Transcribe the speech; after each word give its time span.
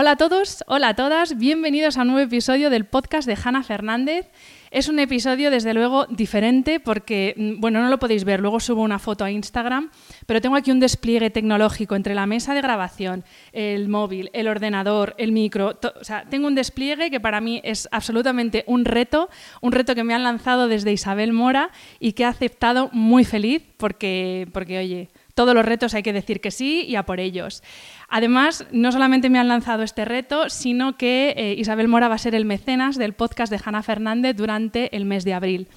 Hola 0.00 0.12
a 0.12 0.16
todos, 0.16 0.62
hola 0.68 0.90
a 0.90 0.94
todas, 0.94 1.38
bienvenidos 1.38 1.98
a 1.98 2.02
un 2.02 2.08
nuevo 2.12 2.24
episodio 2.24 2.70
del 2.70 2.84
podcast 2.84 3.26
de 3.26 3.36
Hanna 3.42 3.64
Fernández. 3.64 4.30
Es 4.70 4.88
un 4.88 5.00
episodio, 5.00 5.50
desde 5.50 5.74
luego, 5.74 6.06
diferente 6.06 6.78
porque, 6.78 7.34
mm, 7.36 7.58
bueno, 7.58 7.82
no 7.82 7.88
lo 7.88 7.98
podéis 7.98 8.22
ver, 8.22 8.38
luego 8.38 8.60
subo 8.60 8.82
una 8.82 9.00
foto 9.00 9.24
a 9.24 9.30
Instagram, 9.32 9.90
pero 10.24 10.40
tengo 10.40 10.54
aquí 10.54 10.70
un 10.70 10.78
despliegue 10.78 11.30
tecnológico 11.30 11.96
entre 11.96 12.14
la 12.14 12.26
mesa 12.26 12.54
de 12.54 12.62
grabación, 12.62 13.24
el 13.52 13.88
móvil, 13.88 14.30
el 14.34 14.46
ordenador, 14.46 15.16
el 15.18 15.32
micro, 15.32 15.76
o 16.00 16.04
sea, 16.04 16.24
tengo 16.30 16.46
un 16.46 16.54
despliegue 16.54 17.10
que 17.10 17.18
para 17.18 17.40
mí 17.40 17.60
es 17.64 17.88
absolutamente 17.90 18.62
un 18.68 18.84
reto, 18.84 19.28
un 19.62 19.72
reto 19.72 19.96
que 19.96 20.04
me 20.04 20.14
han 20.14 20.22
lanzado 20.22 20.68
desde 20.68 20.92
Isabel 20.92 21.32
Mora 21.32 21.70
y 21.98 22.12
que 22.12 22.22
he 22.22 22.26
aceptado 22.26 22.88
muy 22.92 23.24
feliz 23.24 23.64
porque, 23.76 24.46
porque 24.52 24.78
oye, 24.78 25.08
todos 25.38 25.54
los 25.54 25.64
retos 25.64 25.94
hay 25.94 26.02
que 26.02 26.12
decir 26.12 26.40
que 26.40 26.50
sí 26.50 26.84
y 26.88 26.96
a 26.96 27.04
por 27.04 27.20
ellos. 27.20 27.62
Además, 28.08 28.66
no 28.72 28.90
solamente 28.90 29.30
me 29.30 29.38
han 29.38 29.46
lanzado 29.46 29.84
este 29.84 30.04
reto, 30.04 30.50
sino 30.50 30.96
que 30.96 31.32
eh, 31.36 31.54
Isabel 31.56 31.86
Mora 31.86 32.08
va 32.08 32.16
a 32.16 32.18
ser 32.18 32.34
el 32.34 32.44
mecenas 32.44 32.96
del 32.96 33.12
podcast 33.12 33.52
de 33.52 33.60
Hanna 33.64 33.84
Fernández 33.84 34.34
durante 34.34 34.96
el 34.96 35.04
mes 35.04 35.22
de 35.22 35.34
abril. 35.34 35.68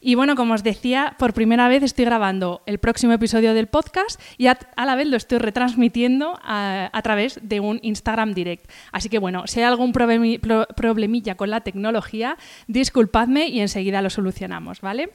Y 0.00 0.16
bueno, 0.16 0.34
como 0.34 0.54
os 0.54 0.64
decía, 0.64 1.14
por 1.20 1.34
primera 1.34 1.68
vez 1.68 1.84
estoy 1.84 2.04
grabando 2.04 2.62
el 2.66 2.78
próximo 2.78 3.12
episodio 3.12 3.54
del 3.54 3.68
podcast 3.68 4.20
y 4.38 4.48
a, 4.48 4.58
la 4.76 4.96
vez 4.96 5.06
lo 5.06 5.16
estoy 5.16 5.38
retransmitiendo 5.38 6.40
a, 6.42 7.00
través 7.04 7.38
de 7.44 7.60
un 7.60 7.78
Instagram 7.82 8.34
Direct. 8.34 8.68
Así 8.90 9.08
que 9.08 9.20
bueno, 9.20 9.46
si 9.46 9.60
hay 9.60 9.66
algún 9.66 9.92
problemilla 9.92 11.36
con 11.36 11.50
la 11.50 11.60
tecnología, 11.60 12.38
disculpadme 12.66 13.46
y 13.46 13.60
enseguida 13.60 14.02
lo 14.02 14.10
solucionamos, 14.10 14.80
¿vale? 14.80 15.10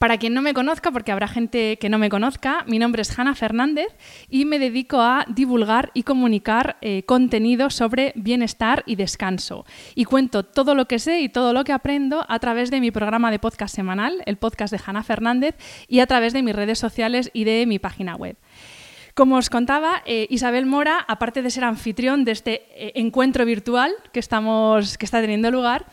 Para 0.00 0.16
quien 0.16 0.32
no 0.32 0.40
me 0.40 0.54
conozca, 0.54 0.90
porque 0.92 1.12
habrá 1.12 1.28
gente 1.28 1.76
que 1.76 1.90
no 1.90 1.98
me 1.98 2.08
conozca, 2.08 2.64
mi 2.66 2.78
nombre 2.78 3.02
es 3.02 3.18
Hanna 3.18 3.34
Fernández 3.34 3.88
y 4.30 4.46
me 4.46 4.58
dedico 4.58 5.02
a 5.02 5.26
divulgar 5.28 5.90
y 5.92 6.04
comunicar 6.04 6.78
eh, 6.80 7.02
contenido 7.02 7.68
sobre 7.68 8.14
bienestar 8.16 8.82
y 8.86 8.96
descanso. 8.96 9.66
Y 9.94 10.06
cuento 10.06 10.42
todo 10.42 10.74
lo 10.74 10.88
que 10.88 10.98
sé 10.98 11.20
y 11.20 11.28
todo 11.28 11.52
lo 11.52 11.64
que 11.64 11.74
aprendo 11.74 12.24
a 12.30 12.38
través 12.38 12.70
de 12.70 12.80
mi 12.80 12.90
programa 12.90 13.30
de 13.30 13.40
podcast 13.40 13.74
semanal, 13.74 14.22
el 14.24 14.38
podcast 14.38 14.72
de 14.72 14.80
Hanna 14.82 15.02
Fernández, 15.02 15.54
y 15.86 16.00
a 16.00 16.06
través 16.06 16.32
de 16.32 16.42
mis 16.42 16.56
redes 16.56 16.78
sociales 16.78 17.30
y 17.34 17.44
de 17.44 17.66
mi 17.66 17.78
página 17.78 18.16
web. 18.16 18.38
Como 19.12 19.36
os 19.36 19.50
contaba, 19.50 20.02
eh, 20.06 20.26
Isabel 20.30 20.64
Mora, 20.64 21.04
aparte 21.08 21.42
de 21.42 21.50
ser 21.50 21.64
anfitrión 21.64 22.24
de 22.24 22.32
este 22.32 22.62
eh, 22.70 22.92
encuentro 22.94 23.44
virtual 23.44 23.92
que, 24.14 24.20
estamos, 24.20 24.96
que 24.96 25.04
está 25.04 25.20
teniendo 25.20 25.50
lugar, 25.50 25.84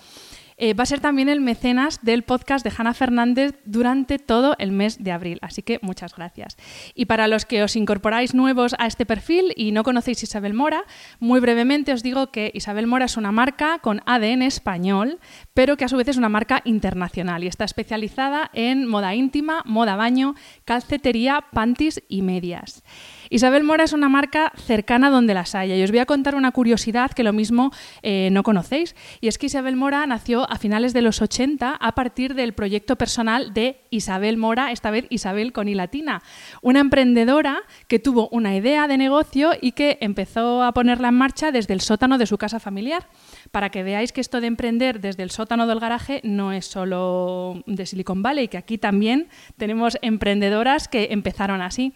eh, 0.58 0.74
va 0.74 0.84
a 0.84 0.88
ser 0.88 1.00
también 1.00 1.30
el 1.30 1.40
mecenas 1.40 2.00
del 2.02 2.24
podcast 2.24 2.66
de 2.66 2.74
Hanna 2.76 2.96
Fernández 2.96 3.54
durante 3.66 4.18
todo 4.18 4.56
el 4.58 4.72
mes 4.72 5.04
de 5.04 5.12
abril. 5.12 5.38
Así 5.42 5.62
que 5.62 5.80
muchas 5.84 6.16
gracias. 6.16 6.58
Y 6.96 7.06
para 7.06 7.28
los 7.28 7.46
que 7.46 7.62
os 7.62 7.76
incorporáis 7.76 8.34
nuevos 8.34 8.76
a 8.80 8.88
este 8.88 9.06
perfil 9.06 9.54
y 9.56 9.72
no 9.72 9.84
conocéis 9.84 10.24
Isabel 10.24 10.56
Mora, 10.56 10.84
muy 11.20 11.40
brevemente 11.40 11.94
os 11.94 12.02
digo 12.02 12.32
que 12.32 12.52
Isabel 12.56 12.88
Mora 12.88 13.06
es 13.06 13.18
una 13.18 13.32
marca 13.32 13.80
con 13.80 14.02
ADN 14.06 14.42
español, 14.42 15.20
pero 15.54 15.78
que 15.78 15.86
a 15.86 15.90
su 15.90 15.98
vez 15.98 16.08
es 16.08 16.18
una 16.18 16.30
marca 16.30 16.62
internacional 16.66 17.44
y 17.44 17.48
está 17.48 17.66
especializada 17.66 18.50
en 18.54 18.88
moda 18.88 19.14
íntima, 19.14 19.62
moda 19.66 19.96
baño, 19.96 20.34
calcetería, 20.66 21.46
panties 21.54 22.02
y 22.10 22.24
medias. 22.24 22.84
Isabel 23.30 23.64
Mora 23.64 23.84
es 23.84 23.94
una 23.94 24.10
marca 24.10 24.52
cercana 24.56 25.10
donde 25.10 25.34
las 25.34 25.56
haya. 25.56 25.76
Y 25.76 25.84
os 25.84 25.92
voy 25.92 26.00
a 26.00 26.06
contar 26.06 26.36
una 26.36 26.52
curiosidad 26.52 27.12
que 27.12 27.24
lo 27.24 27.34
mismo 27.34 27.72
eh, 28.02 28.30
no 28.32 28.44
conocéis. 28.44 28.96
Y 29.22 29.28
es 29.28 29.38
que 29.38 29.48
Isabel 29.48 29.76
Mora 29.76 30.06
nació 30.06 30.50
a 30.50 30.58
finales 30.58 30.94
de 30.94 31.02
los 31.02 31.22
80 31.22 31.76
a 31.76 31.96
partir 31.96 32.36
del 32.36 32.54
proyecto 32.54 32.96
personal 32.96 33.54
de 33.54 33.82
Isabel 33.90 34.38
Mora, 34.38 34.72
esta 34.72 34.92
vez 34.92 35.06
Isabel 35.10 35.54
con 35.54 35.68
I 35.68 35.76
latina, 35.76 36.22
una 36.62 36.80
emprendedora 36.80 37.64
que 37.88 38.00
tuvo 38.00 38.30
una 38.32 38.56
idea 38.56 38.88
de 38.88 38.98
negocio 38.98 39.52
y 39.60 39.74
que 39.74 39.98
empezó 40.02 40.64
a 40.64 40.74
ponerla 40.74 41.10
en 41.10 41.16
marcha 41.16 41.52
desde 41.52 41.74
el 41.74 41.82
sótano 41.82 42.18
de 42.18 42.26
su 42.26 42.38
casa 42.38 42.60
familiar. 42.60 43.08
Para 43.52 43.70
que 43.70 43.84
veáis 43.84 44.12
que 44.12 44.22
esto 44.22 44.42
de 44.42 44.48
emprender 44.48 45.00
desde 45.00 45.24
el 45.24 45.32
sótano 45.32 45.68
del 45.68 45.80
garaje 45.80 46.22
no 46.24 46.52
es 46.52 46.66
solo 46.66 47.64
de 47.66 47.86
Silicon 47.86 48.22
Valley, 48.22 48.48
que 48.48 48.58
aquí 48.58 48.78
también 48.78 49.28
tenemos 49.58 49.98
emprendedoras 50.02 50.88
que 50.88 51.08
empezaron 51.12 51.62
así. 51.62 51.94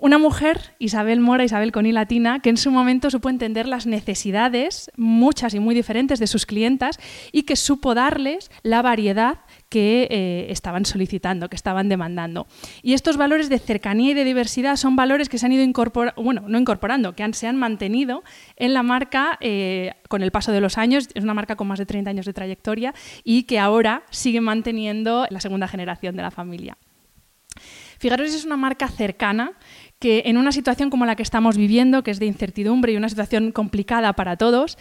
Una 0.00 0.18
mujer, 0.18 0.76
Isabel 0.78 1.18
Mora, 1.18 1.42
Isabel 1.42 1.72
con 1.72 1.92
latina, 1.92 2.38
que 2.38 2.50
en 2.50 2.56
su 2.56 2.70
momento 2.70 3.10
supo 3.10 3.30
entender 3.30 3.66
las 3.66 3.84
necesidades, 3.84 4.92
muchas 4.96 5.54
y 5.54 5.58
muy 5.58 5.74
diferentes, 5.74 6.20
de 6.20 6.28
sus 6.28 6.46
clientas 6.46 7.00
y 7.32 7.42
que 7.42 7.56
supo 7.56 7.96
darles 7.96 8.48
la 8.62 8.80
variedad 8.80 9.40
que 9.68 10.06
eh, 10.08 10.46
estaban 10.50 10.86
solicitando, 10.86 11.48
que 11.48 11.56
estaban 11.56 11.88
demandando. 11.88 12.46
Y 12.80 12.92
estos 12.92 13.16
valores 13.16 13.48
de 13.48 13.58
cercanía 13.58 14.12
y 14.12 14.14
de 14.14 14.22
diversidad 14.22 14.76
son 14.76 14.94
valores 14.94 15.28
que 15.28 15.36
se 15.36 15.46
han 15.46 15.52
ido 15.52 15.64
incorporando, 15.64 16.22
bueno, 16.22 16.44
no 16.46 16.60
incorporando, 16.60 17.16
que 17.16 17.32
se 17.32 17.48
han 17.48 17.56
mantenido 17.56 18.22
en 18.54 18.74
la 18.74 18.84
marca 18.84 19.36
eh, 19.40 19.94
con 20.08 20.22
el 20.22 20.30
paso 20.30 20.52
de 20.52 20.60
los 20.60 20.78
años. 20.78 21.08
Es 21.14 21.24
una 21.24 21.34
marca 21.34 21.56
con 21.56 21.66
más 21.66 21.80
de 21.80 21.86
30 21.86 22.08
años 22.08 22.26
de 22.26 22.32
trayectoria 22.32 22.94
y 23.24 23.42
que 23.42 23.58
ahora 23.58 24.04
sigue 24.10 24.40
manteniendo 24.40 25.26
la 25.28 25.40
segunda 25.40 25.66
generación 25.66 26.14
de 26.14 26.22
la 26.22 26.30
familia. 26.30 26.78
Fijaros, 27.98 28.32
es 28.32 28.44
una 28.44 28.56
marca 28.56 28.88
cercana 28.88 29.52
que 29.98 30.22
en 30.26 30.36
una 30.36 30.52
situación 30.52 30.90
como 30.90 31.06
la 31.06 31.16
que 31.16 31.24
estamos 31.24 31.56
viviendo, 31.56 32.04
que 32.04 32.12
es 32.12 32.20
de 32.20 32.26
incertidumbre 32.26 32.92
y 32.92 32.96
una 32.96 33.08
situación 33.08 33.50
complicada 33.50 34.12
para 34.12 34.36
todos, 34.36 34.78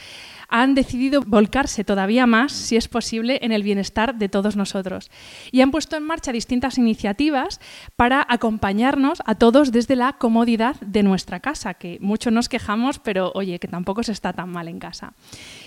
han 0.50 0.75
decidido 0.75 1.22
volcarse 1.25 1.84
todavía 1.84 2.25
más, 2.25 2.52
si 2.52 2.75
es 2.75 2.88
posible, 2.88 3.40
en 3.41 3.52
el 3.52 3.63
bienestar 3.63 4.16
de 4.16 4.30
todos 4.30 4.56
nosotros. 4.56 5.12
Y 5.52 5.62
han 5.62 5.72
puesto 5.72 5.97
en 5.97 6.03
marcha 6.03 6.31
distintas 6.31 6.78
iniciativas 6.78 7.59
para 7.96 8.25
acompañarnos 8.30 9.22
a 9.25 9.35
todos 9.35 9.72
desde 9.72 9.96
la 9.96 10.13
comodidad 10.13 10.75
de 10.81 11.03
nuestra 11.03 11.40
casa, 11.40 11.74
que 11.74 11.97
mucho 12.02 12.31
nos 12.31 12.50
quejamos, 12.50 13.00
pero 13.00 13.31
oye, 13.35 13.59
que 13.59 13.68
tampoco 13.68 14.03
se 14.03 14.12
está 14.12 14.34
tan 14.34 14.50
mal 14.50 14.68
en 14.68 14.80
casa. 14.80 15.13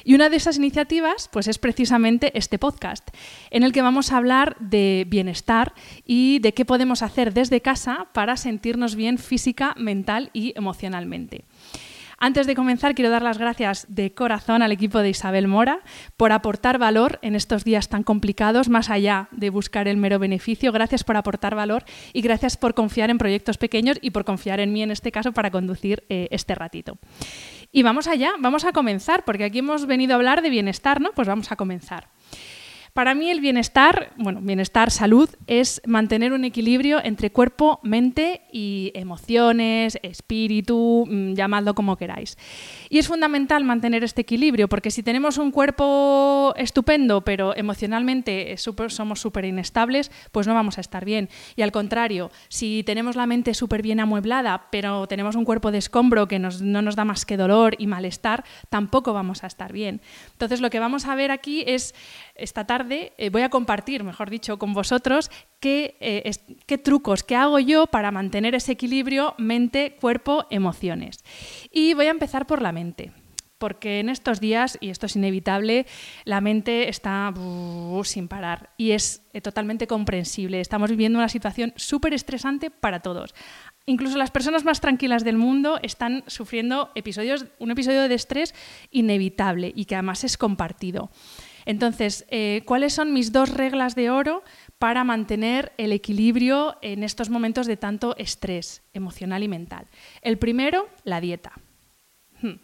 Y 0.05 0.15
una 0.15 0.29
de 0.29 0.37
esas 0.37 0.57
iniciativas, 0.57 1.29
pues 1.33 1.49
es 1.49 1.59
precisamente 1.59 2.37
este 2.37 2.59
podcast, 2.59 3.09
en 3.51 3.63
el 3.63 3.73
que 3.73 3.83
vamos 3.83 4.13
a 4.13 4.17
hablar 4.17 4.57
de 4.61 5.07
bienestar 5.09 5.75
y 6.07 6.39
de 6.41 6.55
qué 6.55 6.65
podemos 6.65 7.03
hacer 7.03 7.35
desde 7.35 7.61
casa 7.61 8.07
para 8.13 8.37
sentirnos 8.37 8.97
bien 8.97 9.19
física, 9.19 9.75
mental 9.77 10.31
y 10.33 10.53
emocionalmente. 10.57 11.45
Antes 12.23 12.47
de 12.47 12.55
comenzar, 12.55 12.95
quiero 12.95 13.11
dar 13.11 13.23
las 13.23 13.39
gracias 13.39 13.87
de 13.89 14.13
corazón 14.13 14.61
al 14.61 14.73
equipo 14.73 14.99
de 14.99 15.09
Isabel 15.09 15.49
Mora 15.49 15.81
por 16.19 16.33
aportar 16.33 16.77
valor 16.77 17.19
en 17.23 17.35
estos 17.35 17.65
días 17.65 17.89
tan 17.89 18.03
complicados, 18.03 18.69
más 18.69 18.91
allá 18.91 19.29
de 19.31 19.49
buscar 19.49 19.89
el 19.89 19.97
mero 19.97 20.19
beneficio. 20.19 20.71
Gracias 20.71 21.03
por 21.03 21.17
aportar 21.17 21.55
valor 21.55 21.83
y 22.13 22.21
gracias 22.21 22.59
por 22.59 22.75
confiar 22.75 23.09
en 23.09 23.17
proyectos 23.17 23.57
pequeños 23.57 23.97
y 24.03 24.11
por 24.11 24.27
confiar 24.27 24.61
en 24.61 24.71
mí 24.71 24.83
en 24.83 24.91
este 24.91 25.11
caso 25.11 25.33
para 25.33 25.51
conducir 25.51 26.05
eh, 26.11 26.29
este 26.31 26.55
ratito. 26.55 26.99
Y 27.73 27.83
vamos 27.85 28.07
allá, 28.07 28.33
vamos 28.39 28.67
a 28.67 28.73
comenzar, 28.73 29.25
porque 29.25 29.45
aquí 29.45 29.61
hemos 29.61 29.87
venido 29.87 30.13
a 30.13 30.17
hablar 30.17 30.43
de 30.43 30.51
bienestar, 30.51 31.01
¿no? 31.01 31.13
Pues 31.13 31.27
vamos 31.27 31.51
a 31.51 31.57
comenzar. 31.57 32.09
Para 32.93 33.15
mí 33.15 33.31
el 33.31 33.41
bienestar, 33.41 34.13
bueno, 34.17 34.41
bienestar, 34.43 34.91
salud, 34.91 35.31
es 35.47 35.81
mantener 35.87 36.33
un 36.33 36.45
equilibrio 36.45 37.01
entre 37.03 37.31
cuerpo, 37.31 37.79
mente 37.83 38.43
y 38.53 38.91
emociones, 38.95 39.99
espíritu, 40.03 41.07
mm, 41.09 41.35
llamadlo 41.35 41.75
como 41.75 41.97
queráis. 41.97 42.37
Y 42.89 42.99
es 42.99 43.07
fundamental 43.07 43.65
mantener 43.65 44.03
este 44.03 44.23
equilibrio, 44.23 44.69
porque 44.69 44.91
si 44.91 45.03
tenemos 45.03 45.39
un 45.39 45.53
cuerpo 45.53 46.53
estupendo, 46.57 47.23
pero 47.23 47.57
emocionalmente 47.57 48.57
somos 48.57 49.21
súper 49.21 49.45
inestables, 49.45 50.11
pues 50.33 50.47
no 50.47 50.55
vamos 50.55 50.79
a 50.79 50.81
estar 50.81 51.05
bien. 51.05 51.29
Y 51.55 51.63
al 51.63 51.73
contrario, 51.73 52.31
si 52.49 52.83
tenemos 52.85 53.15
la 53.15 53.27
mente 53.27 53.55
súper 53.55 53.83
bien 53.83 54.01
amueblada, 54.01 54.67
pero 54.71 55.07
tenemos 55.07 55.37
un 55.37 55.45
cuerpo 55.45 55.71
de 55.71 55.79
escombro 55.79 56.27
que 56.27 56.39
no 56.39 56.83
nos 56.83 56.97
da 56.97 57.05
más 57.05 57.25
que 57.25 57.37
dolor 57.37 57.77
y 57.79 57.87
malestar, 57.87 58.45
tampoco 58.69 59.13
vamos 59.13 59.45
a 59.45 59.47
estar 59.47 59.73
bien. 59.73 60.01
Entonces 60.33 60.61
lo 60.61 60.71
que 60.71 60.81
vamos 60.81 61.07
a 61.07 61.15
ver 61.15 61.31
aquí 61.31 61.63
es 61.67 61.95
esta 62.41 62.67
tarde 62.67 63.13
eh, 63.19 63.31
voy 63.31 63.43
a 63.43 63.51
compartir, 63.51 64.05
mejor 64.05 64.31
dicho, 64.31 64.59
con 64.59 64.73
vosotros 64.73 65.31
qué, 65.61 65.97
eh, 66.01 66.31
qué 66.67 66.79
trucos, 66.79 67.23
qué 67.23 67.37
hago 67.37 67.59
yo 67.59 67.87
para 67.87 68.11
mantener 68.11 68.55
ese 68.55 68.73
equilibrio 68.73 69.35
mente, 69.39 69.97
cuerpo, 70.01 70.47
emociones. 70.51 71.25
Y 71.71 71.95
voy 71.95 72.07
a 72.07 72.11
empezar 72.11 72.47
por 72.47 72.63
la 72.63 72.73
mente 72.73 73.13
porque 73.61 74.01
en 74.01 74.09
estos 74.09 74.41
días, 74.41 74.79
y 74.81 74.89
esto 74.89 75.05
es 75.05 75.17
inevitable, 75.17 75.85
la 76.25 76.41
mente 76.41 76.89
está 76.89 77.33
sin 78.05 78.27
parar 78.27 78.71
y 78.79 78.93
es 78.93 79.29
eh, 79.35 79.43
totalmente 79.43 79.87
comprensible. 79.87 80.63
Estamos 80.63 80.89
viviendo 80.89 81.19
una 81.19 81.29
situación 81.29 81.75
súper 81.77 82.15
estresante 82.15 82.71
para 82.71 83.01
todos. 83.01 83.35
Incluso 83.85 84.17
las 84.17 84.31
personas 84.31 84.65
más 84.65 84.81
tranquilas 84.81 85.25
del 85.25 85.37
mundo 85.37 85.79
están 85.83 86.25
sufriendo 86.27 86.91
episodios, 86.95 87.45
un 87.59 87.71
episodio 87.71 88.09
de 88.09 88.15
estrés 88.15 88.55
inevitable 88.93 89.71
y 89.77 89.85
que 89.85 89.95
además 89.95 90.25
es 90.25 90.39
compartido. 90.39 91.11
Entonces, 91.67 92.25
eh, 92.31 92.63
¿cuáles 92.65 92.93
son 92.93 93.13
mis 93.13 93.33
dos 93.33 93.51
reglas 93.51 93.95
de 93.95 94.11
oro 94.11 94.43
para 94.79 95.05
mantener 95.05 95.73
el 95.77 95.93
equilibrio 95.93 96.77
en 96.83 97.03
estos 97.03 97.31
momentos 97.31 97.67
de 97.67 97.77
tanto 97.77 98.17
estrés 98.17 98.83
emocional 98.93 99.43
y 99.43 99.49
mental? 99.49 99.87
El 100.23 100.39
primero, 100.39 100.89
la 101.05 101.21
dieta. 101.21 101.53
Hmm. 102.41 102.61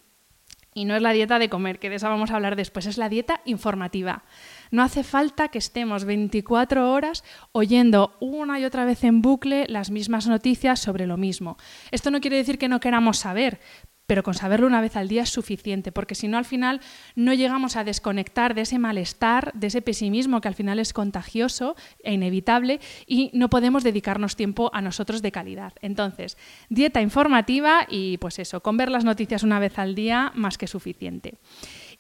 Y 0.76 0.84
no 0.84 0.94
es 0.94 1.00
la 1.00 1.12
dieta 1.12 1.38
de 1.38 1.48
comer, 1.48 1.78
que 1.78 1.88
de 1.88 1.96
esa 1.96 2.10
vamos 2.10 2.30
a 2.30 2.34
hablar 2.34 2.54
después, 2.54 2.84
es 2.84 2.98
la 2.98 3.08
dieta 3.08 3.40
informativa. 3.46 4.24
No 4.70 4.82
hace 4.82 5.04
falta 5.04 5.48
que 5.48 5.56
estemos 5.56 6.04
24 6.04 6.92
horas 6.92 7.24
oyendo 7.52 8.14
una 8.20 8.60
y 8.60 8.66
otra 8.66 8.84
vez 8.84 9.02
en 9.02 9.22
bucle 9.22 9.64
las 9.68 9.90
mismas 9.90 10.26
noticias 10.26 10.78
sobre 10.78 11.06
lo 11.06 11.16
mismo. 11.16 11.56
Esto 11.92 12.10
no 12.10 12.20
quiere 12.20 12.36
decir 12.36 12.58
que 12.58 12.68
no 12.68 12.78
queramos 12.78 13.16
saber, 13.16 13.58
pero 14.06 14.22
con 14.22 14.34
saberlo 14.34 14.66
una 14.66 14.80
vez 14.80 14.96
al 14.96 15.08
día 15.08 15.22
es 15.22 15.30
suficiente, 15.30 15.92
porque 15.92 16.14
si 16.14 16.28
no 16.28 16.38
al 16.38 16.44
final 16.44 16.80
no 17.14 17.34
llegamos 17.34 17.76
a 17.76 17.84
desconectar 17.84 18.54
de 18.54 18.62
ese 18.62 18.78
malestar, 18.78 19.52
de 19.54 19.66
ese 19.68 19.82
pesimismo 19.82 20.40
que 20.40 20.48
al 20.48 20.54
final 20.54 20.78
es 20.78 20.92
contagioso 20.92 21.76
e 22.02 22.12
inevitable 22.12 22.80
y 23.06 23.30
no 23.34 23.50
podemos 23.50 23.82
dedicarnos 23.82 24.36
tiempo 24.36 24.70
a 24.72 24.80
nosotros 24.80 25.22
de 25.22 25.32
calidad. 25.32 25.72
Entonces, 25.82 26.36
dieta 26.68 27.00
informativa 27.00 27.86
y 27.88 28.18
pues 28.18 28.38
eso, 28.38 28.62
con 28.62 28.76
ver 28.76 28.90
las 28.90 29.04
noticias 29.04 29.42
una 29.42 29.58
vez 29.58 29.78
al 29.78 29.94
día 29.94 30.32
más 30.34 30.58
que 30.58 30.66
suficiente. 30.66 31.34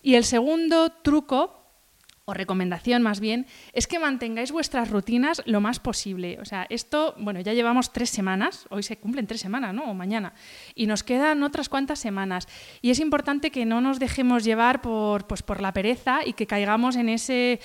Y 0.02 0.14
el 0.14 0.24
segundo 0.24 0.90
truco 0.90 1.65
o 2.28 2.34
recomendación 2.34 3.02
más 3.02 3.20
bien, 3.20 3.46
es 3.72 3.86
que 3.86 4.00
mantengáis 4.00 4.50
vuestras 4.50 4.90
rutinas 4.90 5.42
lo 5.46 5.60
más 5.60 5.78
posible. 5.78 6.38
O 6.40 6.44
sea, 6.44 6.66
esto, 6.70 7.14
bueno, 7.18 7.38
ya 7.40 7.52
llevamos 7.52 7.92
tres 7.92 8.10
semanas, 8.10 8.66
hoy 8.70 8.82
se 8.82 8.98
cumplen 8.98 9.28
tres 9.28 9.40
semanas, 9.40 9.72
¿no? 9.72 9.84
O 9.84 9.94
mañana, 9.94 10.34
y 10.74 10.88
nos 10.88 11.04
quedan 11.04 11.44
otras 11.44 11.68
cuantas 11.68 12.00
semanas. 12.00 12.48
Y 12.82 12.90
es 12.90 12.98
importante 12.98 13.52
que 13.52 13.64
no 13.64 13.80
nos 13.80 14.00
dejemos 14.00 14.42
llevar 14.42 14.82
por, 14.82 15.28
pues, 15.28 15.44
por 15.44 15.60
la 15.60 15.72
pereza 15.72 16.18
y 16.26 16.32
que 16.32 16.48
caigamos 16.48 16.96
en 16.96 17.10
ese 17.10 17.60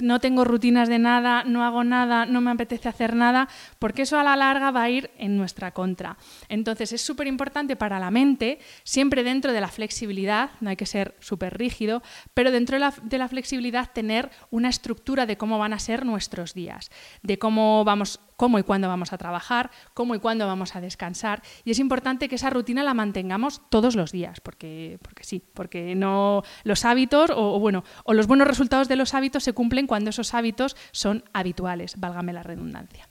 no 0.00 0.20
tengo 0.20 0.44
rutinas 0.44 0.88
de 0.88 0.98
nada, 0.98 1.44
no 1.44 1.64
hago 1.64 1.84
nada, 1.84 2.26
no 2.26 2.40
me 2.40 2.50
apetece 2.50 2.88
hacer 2.88 3.14
nada, 3.14 3.48
porque 3.78 4.02
eso 4.02 4.18
a 4.18 4.22
la 4.22 4.36
larga 4.36 4.70
va 4.70 4.82
a 4.82 4.90
ir 4.90 5.10
en 5.18 5.36
nuestra 5.36 5.72
contra. 5.72 6.16
Entonces 6.48 6.92
es 6.92 7.00
súper 7.00 7.26
importante 7.26 7.76
para 7.76 7.98
la 7.98 8.10
mente, 8.10 8.58
siempre 8.84 9.22
dentro 9.24 9.52
de 9.52 9.60
la 9.60 9.68
flexibilidad, 9.68 10.50
no 10.60 10.70
hay 10.70 10.76
que 10.76 10.86
ser 10.86 11.14
súper 11.20 11.58
rígido, 11.58 12.02
pero 12.34 12.50
dentro 12.50 12.76
de 12.76 12.80
la, 12.80 12.94
de 13.02 13.18
la, 13.18 13.28
flexibilidad 13.28 13.90
tener 13.92 14.30
una 14.50 14.68
estructura 14.68 15.26
de 15.26 15.36
cómo 15.36 15.58
van 15.58 15.72
a 15.72 15.78
ser 15.78 16.06
nuestros 16.06 16.54
días, 16.54 16.90
de 17.22 17.38
cómo 17.38 17.84
vamos 17.84 18.20
cómo 18.38 18.58
y 18.60 18.62
cuándo 18.62 18.88
vamos 18.88 19.12
a 19.12 19.18
trabajar, 19.18 19.70
cómo 19.94 20.14
y 20.14 20.20
cuándo 20.20 20.46
vamos 20.46 20.76
a 20.76 20.80
descansar. 20.80 21.42
Y 21.64 21.72
es 21.72 21.80
importante 21.80 22.28
que 22.28 22.36
esa 22.36 22.50
rutina 22.50 22.84
la 22.84 22.94
mantengamos 22.94 23.60
todos 23.68 23.96
los 23.96 24.12
días, 24.12 24.40
porque, 24.40 24.98
porque 25.02 25.24
sí, 25.24 25.42
porque 25.54 25.96
no 25.96 26.44
los 26.62 26.84
hábitos 26.84 27.30
o, 27.34 27.58
bueno, 27.58 27.82
o 28.04 28.14
los 28.14 28.28
buenos 28.28 28.46
resultados 28.46 28.86
de 28.86 28.94
los 28.94 29.12
hábitos 29.12 29.42
se 29.42 29.52
cumplen 29.52 29.88
cuando 29.88 30.10
esos 30.10 30.34
hábitos 30.34 30.76
son 30.92 31.24
habituales, 31.32 31.98
válgame 31.98 32.32
la 32.32 32.44
redundancia. 32.44 33.07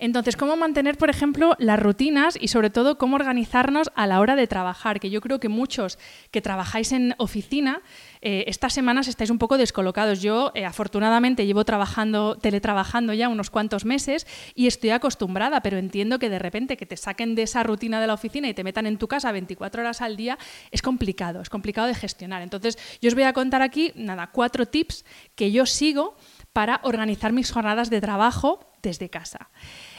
Entonces, 0.00 0.34
¿cómo 0.34 0.56
mantener, 0.56 0.96
por 0.96 1.10
ejemplo, 1.10 1.54
las 1.58 1.78
rutinas 1.78 2.38
y 2.40 2.48
sobre 2.48 2.70
todo 2.70 2.96
cómo 2.96 3.16
organizarnos 3.16 3.90
a 3.94 4.06
la 4.06 4.20
hora 4.20 4.34
de 4.34 4.46
trabajar? 4.46 4.98
Que 4.98 5.10
yo 5.10 5.20
creo 5.20 5.40
que 5.40 5.50
muchos 5.50 5.98
que 6.30 6.40
trabajáis 6.40 6.92
en 6.92 7.14
oficina, 7.18 7.82
eh, 8.22 8.44
estas 8.46 8.72
semanas 8.72 9.08
estáis 9.08 9.28
un 9.28 9.36
poco 9.36 9.58
descolocados. 9.58 10.22
Yo, 10.22 10.52
eh, 10.54 10.64
afortunadamente, 10.64 11.44
llevo 11.44 11.66
trabajando, 11.66 12.36
teletrabajando 12.36 13.12
ya 13.12 13.28
unos 13.28 13.50
cuantos 13.50 13.84
meses 13.84 14.26
y 14.54 14.68
estoy 14.68 14.88
acostumbrada, 14.88 15.60
pero 15.60 15.76
entiendo 15.76 16.18
que 16.18 16.30
de 16.30 16.38
repente 16.38 16.78
que 16.78 16.86
te 16.86 16.96
saquen 16.96 17.34
de 17.34 17.42
esa 17.42 17.62
rutina 17.62 18.00
de 18.00 18.06
la 18.06 18.14
oficina 18.14 18.48
y 18.48 18.54
te 18.54 18.64
metan 18.64 18.86
en 18.86 18.96
tu 18.96 19.06
casa 19.06 19.32
24 19.32 19.82
horas 19.82 20.00
al 20.00 20.16
día 20.16 20.38
es 20.70 20.80
complicado, 20.80 21.42
es 21.42 21.50
complicado 21.50 21.86
de 21.88 21.94
gestionar. 21.94 22.40
Entonces, 22.40 22.78
yo 23.02 23.08
os 23.08 23.14
voy 23.14 23.24
a 23.24 23.34
contar 23.34 23.60
aquí, 23.60 23.92
nada, 23.96 24.30
cuatro 24.32 24.64
tips 24.64 25.04
que 25.34 25.52
yo 25.52 25.66
sigo 25.66 26.16
para 26.52 26.80
organizar 26.82 27.32
mis 27.32 27.50
jornadas 27.52 27.90
de 27.90 28.00
trabajo 28.00 28.72
desde 28.82 29.10
casa. 29.10 29.50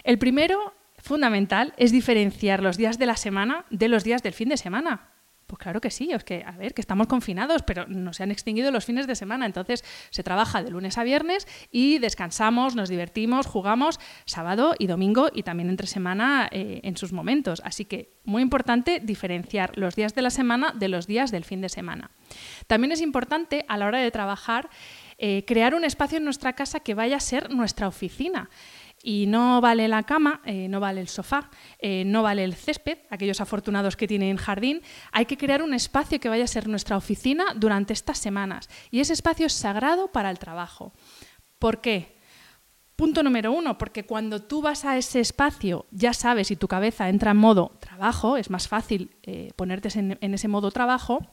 El 0.04 0.18
primero, 0.18 0.74
fundamental, 0.98 1.74
es 1.78 1.92
diferenciar 1.92 2.62
los 2.62 2.78
días 2.78 2.98
de 2.98 3.06
la 3.06 3.16
semana 3.16 3.66
de 3.70 3.88
los 3.88 4.04
días 4.04 4.24
del 4.24 4.34
fin 4.34 4.50
de 4.50 4.58
semana. 4.58 5.12
Pues 5.52 5.60
claro 5.60 5.82
que 5.82 5.92
sí, 5.92 6.10
es 6.14 6.24
que, 6.24 6.46
a 6.48 6.52
ver, 6.52 6.74
que 6.74 6.80
estamos 6.80 7.08
confinados, 7.08 7.62
pero 7.64 7.86
no 7.86 8.14
se 8.14 8.24
han 8.24 8.32
extinguido 8.32 8.72
los 8.72 8.86
fines 8.86 9.06
de 9.06 9.16
semana, 9.16 9.46
entonces 9.46 9.84
se 10.10 10.24
trabaja 10.24 10.64
de 10.64 10.70
lunes 10.70 10.98
a 10.98 11.04
viernes 11.04 11.46
y 11.72 12.00
descansamos, 12.00 12.74
nos 12.74 12.88
divertimos, 12.88 13.48
jugamos 13.48 14.00
sábado 14.24 14.76
y 14.80 14.88
domingo 14.88 15.28
y 15.34 15.44
también 15.44 15.70
entre 15.70 15.88
semana 15.88 16.48
eh, 16.54 16.80
en 16.84 16.96
sus 16.96 17.12
momentos. 17.12 17.62
Así 17.66 17.84
que 17.84 18.14
muy 18.24 18.42
importante 18.42 19.02
diferenciar 19.02 19.78
los 19.78 19.98
días 19.98 20.16
de 20.16 20.22
la 20.22 20.30
semana 20.30 20.72
de 20.74 20.88
los 20.88 21.06
días 21.06 21.32
del 21.32 21.44
fin 21.44 21.60
de 21.60 21.68
semana. 21.68 22.12
También 22.68 22.94
es 22.94 23.02
importante 23.02 23.66
a 23.68 23.76
la 23.76 23.88
hora 23.88 24.00
de 24.00 24.10
trabajar 24.10 24.70
eh, 25.24 25.46
crear 25.46 25.76
un 25.76 25.84
espacio 25.84 26.18
en 26.18 26.24
nuestra 26.24 26.54
casa 26.54 26.80
que 26.80 26.96
vaya 26.96 27.18
a 27.18 27.20
ser 27.20 27.52
nuestra 27.52 27.88
oficina. 27.88 28.50
Y 29.04 29.28
no 29.28 29.62
vale 29.62 29.88
la 29.88 30.02
cama, 30.02 30.42
eh, 30.46 30.68
no 30.68 30.80
vale 30.80 31.00
el 31.00 31.10
sofá, 31.10 31.52
eh, 31.78 32.02
no 32.08 32.24
vale 32.24 32.44
el 32.44 32.56
césped, 32.56 32.98
aquellos 33.12 33.40
afortunados 33.40 33.96
que 33.96 34.08
tienen 34.08 34.38
jardín. 34.38 34.82
Hay 35.12 35.28
que 35.28 35.38
crear 35.38 35.62
un 35.62 35.76
espacio 35.76 36.20
que 36.20 36.28
vaya 36.28 36.46
a 36.46 36.48
ser 36.48 36.68
nuestra 36.68 36.98
oficina 36.98 37.46
durante 37.56 37.94
estas 37.94 38.18
semanas. 38.18 38.68
Y 38.90 39.00
ese 39.00 39.14
espacio 39.14 39.46
es 39.46 39.54
sagrado 39.54 40.08
para 40.08 40.32
el 40.32 40.40
trabajo. 40.40 40.92
¿Por 41.60 41.82
qué? 41.82 42.18
Punto 42.96 43.22
número 43.22 43.52
uno, 43.52 43.78
porque 43.78 44.08
cuando 44.08 44.42
tú 44.42 44.64
vas 44.64 44.86
a 44.86 44.98
ese 44.98 45.20
espacio, 45.20 45.86
ya 45.92 46.14
sabes 46.14 46.50
y 46.50 46.56
tu 46.56 46.68
cabeza 46.68 47.10
entra 47.10 47.30
en 47.30 47.38
modo 47.38 47.78
trabajo, 47.80 48.38
es 48.38 48.50
más 48.50 48.68
fácil 48.68 49.16
ponerte 49.56 49.90
en 49.96 50.34
ese 50.34 50.48
modo 50.48 50.72
trabajo. 50.72 51.28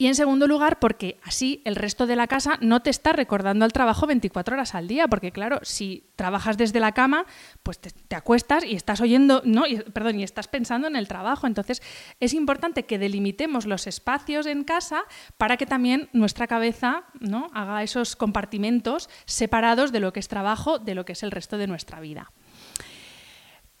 Y 0.00 0.06
en 0.06 0.14
segundo 0.14 0.46
lugar, 0.46 0.78
porque 0.78 1.20
así 1.24 1.60
el 1.66 1.76
resto 1.76 2.06
de 2.06 2.16
la 2.16 2.26
casa 2.26 2.56
no 2.62 2.80
te 2.80 2.88
está 2.88 3.12
recordando 3.12 3.66
al 3.66 3.72
trabajo 3.74 4.06
24 4.06 4.54
horas 4.54 4.74
al 4.74 4.88
día, 4.88 5.06
porque 5.08 5.30
claro, 5.30 5.58
si 5.60 6.08
trabajas 6.16 6.56
desde 6.56 6.80
la 6.80 6.92
cama, 6.92 7.26
pues 7.62 7.78
te, 7.80 8.16
acuestas 8.16 8.64
y 8.64 8.76
estás 8.76 9.02
oyendo, 9.02 9.42
no, 9.44 9.64
perdón, 9.92 10.18
y 10.18 10.22
estás 10.22 10.48
pensando 10.48 10.88
en 10.88 10.96
el 10.96 11.06
trabajo. 11.06 11.46
Entonces, 11.46 11.82
es 12.18 12.32
importante 12.32 12.86
que 12.86 12.98
delimitemos 12.98 13.66
los 13.66 13.86
espacios 13.86 14.46
en 14.46 14.64
casa 14.64 15.02
para 15.36 15.58
que 15.58 15.66
también 15.66 16.08
nuestra 16.14 16.46
cabeza 16.46 17.04
¿no? 17.20 17.50
haga 17.52 17.82
esos 17.82 18.16
compartimentos 18.16 19.10
separados 19.26 19.92
de 19.92 20.00
lo 20.00 20.14
que 20.14 20.20
es 20.20 20.28
trabajo, 20.28 20.78
de 20.78 20.94
lo 20.94 21.04
que 21.04 21.12
es 21.12 21.22
el 21.22 21.30
resto 21.30 21.58
de 21.58 21.66
nuestra 21.66 22.00
vida. 22.00 22.32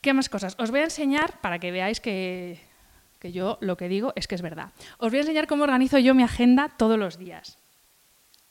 ¿Qué 0.02 0.12
más 0.12 0.28
cosas? 0.28 0.54
Os 0.58 0.70
voy 0.70 0.80
a 0.80 0.84
enseñar 0.84 1.40
para 1.40 1.58
que 1.58 1.70
veáis 1.70 1.98
que 1.98 2.60
que 3.20 3.30
yo 3.32 3.58
lo 3.60 3.76
que 3.76 3.88
digo 3.88 4.12
es 4.16 4.26
que 4.26 4.34
es 4.34 4.42
verdad. 4.42 4.72
Os 4.98 5.10
voy 5.10 5.18
a 5.18 5.22
enseñar 5.22 5.46
cómo 5.46 5.62
organizo 5.62 5.98
yo 5.98 6.14
mi 6.14 6.22
agenda 6.24 6.70
todos 6.76 6.98
los 6.98 7.18
días. 7.18 7.58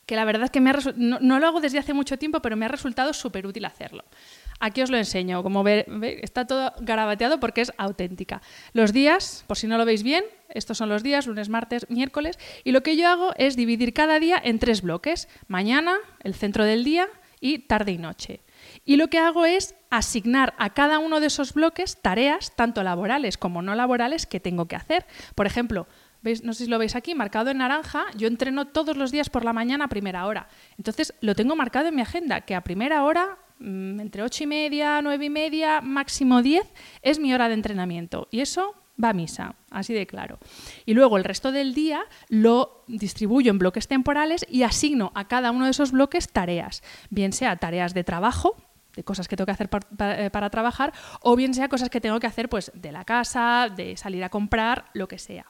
Que 0.05 0.15
la 0.15 0.25
verdad 0.25 0.45
es 0.45 0.51
que 0.51 0.61
me 0.61 0.71
no, 0.95 1.39
lo 1.39 1.47
hago 1.47 1.61
desde 1.61 1.77
hace 1.77 1.93
mucho 1.93 2.17
tiempo, 2.17 2.41
pero 2.41 2.55
me 2.55 2.65
ha 2.65 2.69
resultado 2.69 3.13
súper 3.13 3.45
útil 3.45 3.65
hacerlo. 3.65 4.03
Aquí 4.59 4.81
os 4.81 4.89
lo 4.89 4.97
enseño. 4.97 5.43
Como 5.43 5.63
ve, 5.63 5.85
está 6.23 6.45
todo 6.47 6.73
garabateado 6.79 7.39
porque 7.39 7.61
es 7.61 7.71
auténtica. 7.77 8.41
Los 8.73 8.91
días, 8.91 9.43
por 9.47 9.57
si 9.57 9.67
no 9.67 9.77
lo 9.77 9.85
veis 9.85 10.03
bien, 10.03 10.23
estos 10.49 10.77
son 10.77 10.89
los 10.89 11.03
días, 11.03 11.27
lunes, 11.27 11.49
martes, 11.49 11.89
miércoles. 11.89 12.39
Y 12.63 12.71
lo 12.71 12.81
que 12.81 12.95
yo 12.95 13.07
hago 13.07 13.33
es 13.38 13.55
dividir 13.55 13.93
cada 13.93 14.19
día 14.19 14.41
en 14.43 14.59
tres 14.59 14.81
bloques. 14.81 15.27
Mañana, 15.47 15.97
el 16.23 16.33
centro 16.33 16.63
del 16.63 16.83
día 16.83 17.07
y 17.39 17.59
tarde 17.59 17.91
y 17.91 17.97
noche. 17.97 18.41
Y 18.89 18.96
lo 18.96 19.08
que 19.08 19.19
hago 19.19 19.46
es 19.46 19.75
asignar 19.91 20.55
a 20.58 20.72
cada 20.72 20.98
uno 20.98 21.19
de 21.19 21.27
esos 21.27 21.53
bloques 21.53 22.01
tareas, 22.01 22.55
tanto 22.55 22.81
laborales 22.81 23.38
como 23.38 23.62
no 23.62 23.75
laborales, 23.75 24.25
que 24.25 24.39
tengo 24.39 24.67
que 24.67 24.75
hacer. 24.75 25.05
Por 25.36 25.46
ejemplo. 25.46 25.86
No 26.43 26.53
sé 26.53 26.65
si 26.65 26.69
lo 26.72 26.79
veis 26.79 26.96
aquí, 26.96 27.13
marcado 27.13 27.51
en 27.51 27.60
naranja. 27.60 28.05
Yo 28.17 28.27
entreno 28.27 28.65
todos 28.65 28.98
los 28.98 29.12
días 29.12 29.29
por 29.29 29.46
la 29.46 29.53
mañana 29.53 29.86
a 29.86 29.89
primera 29.89 30.25
hora. 30.25 30.48
Entonces 30.75 31.13
lo 31.22 31.36
tengo 31.36 31.55
marcado 31.55 31.88
en 31.88 31.96
mi 31.96 32.01
agenda, 32.01 32.41
que 32.41 32.55
a 32.55 32.62
primera 32.62 33.03
hora, 33.03 33.38
mm, 33.60 34.00
entre 34.00 34.24
ocho 34.24 34.43
y 34.43 34.48
media, 34.48 35.03
nueve 35.03 35.25
y 35.25 35.29
media, 35.29 35.81
máximo 35.81 36.41
10, 36.41 36.65
es 37.03 37.19
mi 37.19 37.31
hora 37.31 37.48
de 37.48 37.53
entrenamiento. 37.53 38.27
Y 38.31 38.39
eso 38.41 38.74
va 39.01 39.10
a 39.10 39.13
misa, 39.13 39.55
así 39.69 39.93
de 39.93 40.08
claro. 40.08 40.39
Y 40.86 40.93
luego 40.93 41.17
el 41.17 41.24
resto 41.24 41.51
del 41.51 41.74
día 41.74 42.01
lo 42.27 42.84
distribuyo 42.88 43.51
en 43.51 43.60
bloques 43.60 43.88
temporales 43.88 44.46
y 44.50 44.63
asigno 44.63 45.12
a 45.15 45.27
cada 45.27 45.51
uno 45.51 45.65
de 45.65 45.72
esos 45.72 45.91
bloques 45.91 46.29
tareas, 46.29 46.84
bien 47.10 47.34
sea 47.34 47.55
tareas 47.58 47.93
de 47.93 48.03
trabajo, 48.03 48.58
de 48.96 49.03
cosas 49.03 49.27
que 49.27 49.36
tengo 49.36 49.46
que 49.46 49.51
hacer 49.51 49.69
eh, 50.00 50.29
para, 50.31 50.50
trabajar, 50.50 50.93
o 51.22 51.36
bien 51.36 51.53
sea 51.53 51.69
cosas 51.69 51.89
que 51.89 52.01
tengo 52.01 52.19
que 52.19 52.27
hacer 52.27 52.50
pues, 52.50 52.72
de 52.74 52.91
la 52.91 53.05
casa, 53.05 53.69
de 53.74 53.98
salir 53.98 54.24
a 54.24 54.29
comprar, 54.29 54.86
lo 54.93 55.08
que 55.08 55.19
sea. 55.19 55.46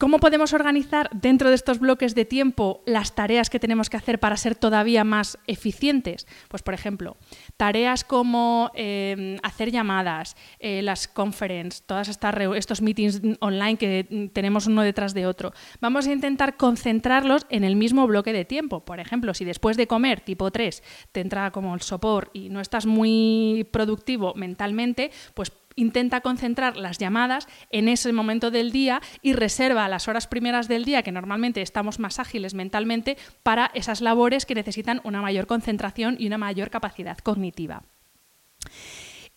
¿Cómo 0.00 0.20
podemos 0.20 0.52
organizar 0.52 1.10
dentro 1.12 1.48
de 1.48 1.56
estos 1.56 1.80
bloques 1.80 2.14
de 2.14 2.24
tiempo 2.24 2.84
las 2.86 3.16
tareas 3.16 3.50
que 3.50 3.58
tenemos 3.58 3.90
que 3.90 3.96
hacer 3.96 4.20
para 4.20 4.36
ser 4.36 4.54
todavía 4.54 5.02
más 5.02 5.40
eficientes? 5.48 6.28
Pues, 6.46 6.62
por 6.62 6.72
ejemplo, 6.72 7.16
tareas 7.56 8.04
como 8.04 8.70
em, 8.74 9.38
hacer 9.42 9.72
llamadas, 9.72 10.36
eh, 10.60 10.82
las 10.82 11.08
conferences, 11.08 11.82
estas 12.06 12.36
estos 12.54 12.80
meetings 12.80 13.20
online 13.40 13.76
que 13.76 14.30
tenemos 14.32 14.68
uno 14.68 14.82
detrás 14.82 15.14
de 15.14 15.26
otro. 15.26 15.52
Vamos 15.80 16.06
a 16.06 16.12
intentar 16.12 16.56
concentrarlos 16.56 17.44
en 17.50 17.64
el 17.64 17.74
mismo 17.74 18.06
bloque 18.06 18.32
de 18.32 18.44
tiempo. 18.44 18.84
Por 18.84 19.00
ejemplo, 19.00 19.34
si 19.34 19.44
después 19.44 19.76
de 19.76 19.88
comer, 19.88 20.20
tipo 20.20 20.52
3, 20.52 20.80
te 21.10 21.22
entra 21.22 21.50
como 21.50 21.74
el 21.74 21.80
sopor 21.80 22.30
y 22.32 22.50
no 22.50 22.60
estás 22.60 22.86
muy 22.86 23.66
productivo 23.72 24.32
mentalmente, 24.36 25.10
pues 25.34 25.50
intenta 25.78 26.20
concentrar 26.20 26.76
las 26.76 26.98
llamadas 26.98 27.48
en 27.70 27.88
ese 27.88 28.12
momento 28.12 28.50
del 28.50 28.72
día 28.72 29.00
y 29.22 29.32
reserva 29.32 29.88
las 29.88 30.08
horas 30.08 30.26
primeras 30.26 30.68
del 30.68 30.84
día, 30.84 31.02
que 31.02 31.12
normalmente 31.12 31.62
estamos 31.62 31.98
más 31.98 32.18
ágiles 32.18 32.54
mentalmente, 32.54 33.16
para 33.42 33.70
esas 33.74 34.00
labores 34.00 34.44
que 34.44 34.54
necesitan 34.54 35.00
una 35.04 35.22
mayor 35.22 35.46
concentración 35.46 36.16
y 36.18 36.26
una 36.26 36.38
mayor 36.38 36.70
capacidad 36.70 37.18
cognitiva. 37.18 37.84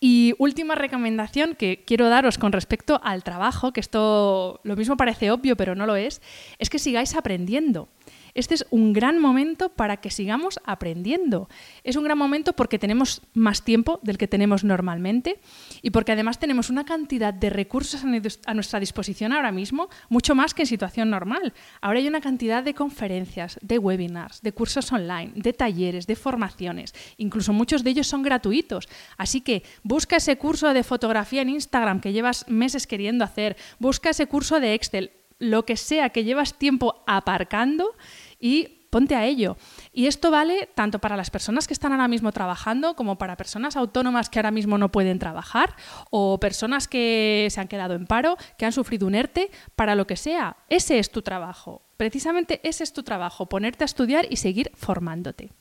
Y 0.03 0.33
última 0.39 0.73
recomendación 0.73 1.53
que 1.53 1.83
quiero 1.85 2.09
daros 2.09 2.39
con 2.39 2.51
respecto 2.51 2.99
al 3.03 3.23
trabajo, 3.23 3.71
que 3.71 3.79
esto 3.79 4.59
lo 4.63 4.75
mismo 4.75 4.97
parece 4.97 5.29
obvio, 5.29 5.55
pero 5.55 5.75
no 5.75 5.85
lo 5.85 5.95
es, 5.95 6.23
es 6.57 6.71
que 6.71 6.79
sigáis 6.79 7.15
aprendiendo. 7.15 7.87
Este 8.33 8.55
es 8.55 8.65
un 8.69 8.93
gran 8.93 9.19
momento 9.19 9.69
para 9.69 9.97
que 9.97 10.11
sigamos 10.11 10.59
aprendiendo. 10.65 11.49
Es 11.83 11.95
un 11.95 12.03
gran 12.03 12.17
momento 12.17 12.53
porque 12.53 12.79
tenemos 12.79 13.21
más 13.33 13.63
tiempo 13.63 13.99
del 14.03 14.17
que 14.17 14.27
tenemos 14.27 14.63
normalmente 14.63 15.39
y 15.81 15.91
porque 15.91 16.11
además 16.11 16.39
tenemos 16.39 16.69
una 16.69 16.85
cantidad 16.85 17.33
de 17.33 17.49
recursos 17.49 18.03
a 18.45 18.53
nuestra 18.53 18.79
disposición 18.79 19.33
ahora 19.33 19.51
mismo, 19.51 19.89
mucho 20.09 20.35
más 20.35 20.53
que 20.53 20.63
en 20.63 20.67
situación 20.67 21.09
normal. 21.09 21.53
Ahora 21.81 21.99
hay 21.99 22.07
una 22.07 22.21
cantidad 22.21 22.63
de 22.63 22.73
conferencias, 22.73 23.59
de 23.61 23.77
webinars, 23.77 24.41
de 24.41 24.53
cursos 24.53 24.91
online, 24.91 25.31
de 25.35 25.53
talleres, 25.53 26.07
de 26.07 26.15
formaciones. 26.15 26.93
Incluso 27.17 27.53
muchos 27.53 27.83
de 27.83 27.91
ellos 27.91 28.07
son 28.07 28.23
gratuitos. 28.23 28.87
Así 29.17 29.41
que 29.41 29.63
busca 29.83 30.17
ese 30.17 30.37
curso 30.37 30.73
de 30.73 30.83
fotografía 30.83 31.41
en 31.41 31.49
Instagram 31.49 31.99
que 31.99 32.13
llevas 32.13 32.47
meses 32.47 32.87
queriendo 32.87 33.23
hacer, 33.23 33.57
busca 33.79 34.09
ese 34.09 34.27
curso 34.27 34.59
de 34.59 34.73
Excel, 34.73 35.11
lo 35.41 35.65
que 35.65 35.75
sea 35.75 36.11
que 36.11 36.23
llevas 36.23 36.53
tiempo 36.53 37.03
aparcando 37.07 37.95
y 38.39 38.77
ponte 38.91 39.15
a 39.15 39.25
ello. 39.25 39.57
Y 39.91 40.05
esto 40.05 40.29
vale 40.29 40.69
tanto 40.75 40.99
para 40.99 41.17
las 41.17 41.31
personas 41.31 41.65
que 41.65 41.73
están 41.73 41.93
ahora 41.93 42.07
mismo 42.07 42.31
trabajando 42.31 42.95
como 42.95 43.17
para 43.17 43.37
personas 43.37 43.75
autónomas 43.75 44.29
que 44.29 44.37
ahora 44.37 44.51
mismo 44.51 44.77
no 44.77 44.91
pueden 44.91 45.17
trabajar 45.17 45.75
o 46.11 46.39
personas 46.39 46.87
que 46.87 47.47
se 47.49 47.59
han 47.59 47.67
quedado 47.67 47.95
en 47.95 48.05
paro, 48.05 48.37
que 48.57 48.65
han 48.65 48.73
sufrido 48.73 49.07
un 49.07 49.15
ERTE, 49.15 49.49
para 49.75 49.95
lo 49.95 50.05
que 50.05 50.15
sea. 50.15 50.57
Ese 50.69 50.99
es 50.99 51.09
tu 51.09 51.23
trabajo. 51.23 51.81
Precisamente 51.97 52.61
ese 52.63 52.83
es 52.83 52.93
tu 52.93 53.01
trabajo, 53.01 53.47
ponerte 53.47 53.83
a 53.83 53.85
estudiar 53.85 54.27
y 54.29 54.35
seguir 54.35 54.71
formándote. 54.75 55.51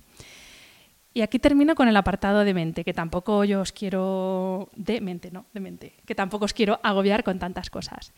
Y 1.13 1.23
aquí 1.23 1.41
termino 1.41 1.75
con 1.75 1.89
el 1.89 1.97
apartado 1.97 2.45
de 2.45 2.55
mente, 2.55 2.85
que 2.85 2.95
tampoco 2.95 3.43
yo 3.45 3.61
os 3.61 3.73
quiero. 3.73 4.69
de 4.77 5.01
mente, 5.01 5.31
no, 5.33 5.45
de 5.53 5.61
mente, 5.61 5.95
que 6.07 6.15
tampoco 6.15 6.45
os 6.45 6.55
quiero 6.55 6.79
agobiar 6.85 7.25
con 7.25 7.41
tantas 7.41 7.69
cosas. 7.69 8.13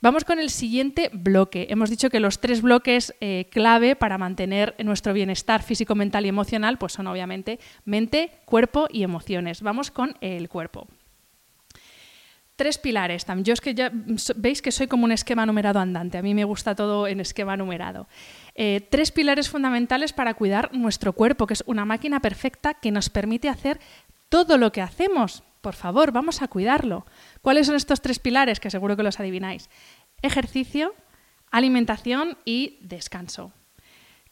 Vamos 0.00 0.24
con 0.24 0.38
el 0.38 0.50
siguiente 0.50 1.10
bloque. 1.12 1.66
Hemos 1.70 1.90
dicho 1.90 2.08
que 2.08 2.20
los 2.20 2.38
tres 2.38 2.62
bloques 2.62 3.14
eh, 3.20 3.48
clave 3.50 3.96
para 3.96 4.16
mantener 4.16 4.76
nuestro 4.84 5.12
bienestar 5.12 5.62
físico, 5.62 5.96
mental 5.96 6.24
y 6.24 6.28
emocional, 6.28 6.78
pues 6.78 6.92
son 6.92 7.08
obviamente 7.08 7.58
mente, 7.84 8.30
cuerpo 8.44 8.86
y 8.90 9.02
emociones. 9.02 9.62
Vamos 9.62 9.90
con 9.90 10.16
el 10.20 10.48
cuerpo. 10.48 10.86
Tres 12.56 12.78
pilares. 12.78 13.26
Yo 13.42 13.52
es 13.52 13.60
que 13.60 13.74
ya 13.74 13.92
veis 14.36 14.62
que 14.62 14.72
soy 14.72 14.86
como 14.86 15.04
un 15.04 15.12
esquema 15.12 15.44
numerado 15.44 15.78
andante. 15.78 16.16
A 16.16 16.22
mí 16.22 16.34
me 16.34 16.44
gusta 16.44 16.74
todo 16.74 17.06
en 17.06 17.20
esquema 17.20 17.56
numerado. 17.56 18.08
Eh, 18.54 18.86
tres 18.90 19.12
pilares 19.12 19.50
fundamentales 19.50 20.14
para 20.14 20.32
cuidar 20.32 20.72
nuestro 20.72 21.12
cuerpo, 21.12 21.46
que 21.46 21.52
es 21.52 21.62
una 21.66 21.84
máquina 21.84 22.20
perfecta 22.20 22.72
que 22.72 22.90
nos 22.90 23.10
permite 23.10 23.50
hacer 23.50 23.78
todo 24.30 24.56
lo 24.56 24.72
que 24.72 24.80
hacemos. 24.80 25.42
Por 25.60 25.74
favor, 25.74 26.12
vamos 26.12 26.40
a 26.40 26.48
cuidarlo. 26.48 27.04
¿Cuáles 27.42 27.66
son 27.66 27.76
estos 27.76 28.00
tres 28.00 28.18
pilares? 28.18 28.58
Que 28.58 28.70
seguro 28.70 28.96
que 28.96 29.02
los 29.02 29.20
adivináis. 29.20 29.68
Ejercicio, 30.22 30.94
alimentación 31.50 32.38
y 32.46 32.78
descanso. 32.80 33.52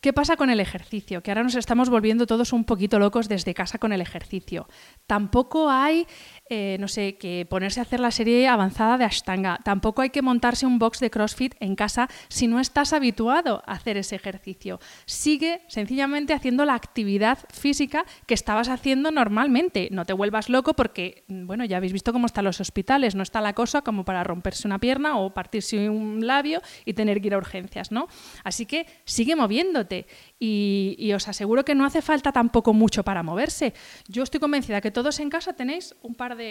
¿Qué 0.04 0.12
pasa 0.12 0.37
con 0.37 0.50
el 0.50 0.61
ejercicio? 0.61 1.23
Que 1.23 1.31
ahora 1.31 1.43
nos 1.43 1.54
estamos 1.54 1.88
volviendo 1.88 2.26
todos 2.26 2.52
un 2.52 2.64
poquito 2.64 2.99
locos 2.99 3.26
desde 3.26 3.54
casa 3.54 3.78
con 3.78 3.90
el 3.90 4.02
ejercicio. 4.02 4.69
Tampoco 5.07 5.71
hay, 5.71 6.07
eh, 6.51 6.77
no 6.79 6.89
sé, 6.89 7.17
que 7.17 7.47
ponerse 7.49 7.81
a 7.81 7.85
hacer 7.85 8.01
la 8.01 8.11
serie 8.11 8.47
avanzada 8.49 8.99
de 8.99 9.05
Ashtanga. 9.05 9.61
Tampoco 9.65 10.03
hay 10.03 10.11
que 10.11 10.21
montarse 10.21 10.67
un 10.67 10.79
box 10.79 11.01
de 11.01 11.11
CrossFit 11.11 11.55
en 11.61 11.75
casa 11.75 12.09
si 12.29 12.47
no 12.47 12.61
estás 12.61 12.93
habituado 12.93 13.63
a 13.67 13.73
hacer 13.73 13.97
ese 13.97 14.17
ejercicio. 14.17 14.79
Sigue 15.07 15.63
sencillamente 15.69 16.35
haciendo 16.35 16.67
la 16.67 16.75
actividad 16.75 17.39
física 17.51 18.05
que 18.27 18.35
estabas 18.35 18.69
haciendo 18.69 19.11
normalmente. 19.11 19.89
No 19.91 20.05
te 20.05 20.13
vuelvas 20.13 20.51
loco 20.51 20.75
porque, 20.75 21.25
bueno, 21.29 21.65
ya 21.65 21.79
habéis 21.79 21.95
visto 21.95 22.13
cómo 22.13 22.27
están 22.27 22.45
los 22.45 22.61
hospitales. 22.61 23.15
No 23.15 23.23
está 23.23 23.41
la 23.41 23.55
cosa 23.55 23.81
como 23.83 24.05
para 24.05 24.23
romperse 24.23 24.69
una 24.69 24.79
pierna 24.79 25.17
o 25.17 25.33
partirse 25.33 25.89
un 25.89 26.27
labio 26.27 26.61
y 26.85 26.93
tener 26.93 27.21
que 27.23 27.29
ir 27.29 27.35
a 27.35 27.39
urgencias, 27.39 27.91
¿no? 27.91 28.07
Así 28.43 28.67
que 28.67 28.87
sigue 29.05 29.35
moviéndote 29.35 30.07
y, 30.39 31.13
os 31.15 31.29
aseguro 31.29 31.65
que 31.65 31.77
no 31.77 31.85
hace 31.85 32.03
falta 32.03 32.33
tampoco 32.33 32.75
mucho 32.75 33.05
para 33.05 33.23
moverse. 33.23 33.73
Yo 34.09 34.25
estoy 34.25 34.41
convencida 34.41 34.81
que 34.81 34.91
todos 34.91 35.21
en 35.21 35.31
casa 35.31 35.53
tenéis 35.53 35.95
un 36.03 36.15
par 36.17 36.37
de 36.37 36.44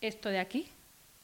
esto 0.00 0.28
de 0.28 0.38
aquí. 0.38 0.66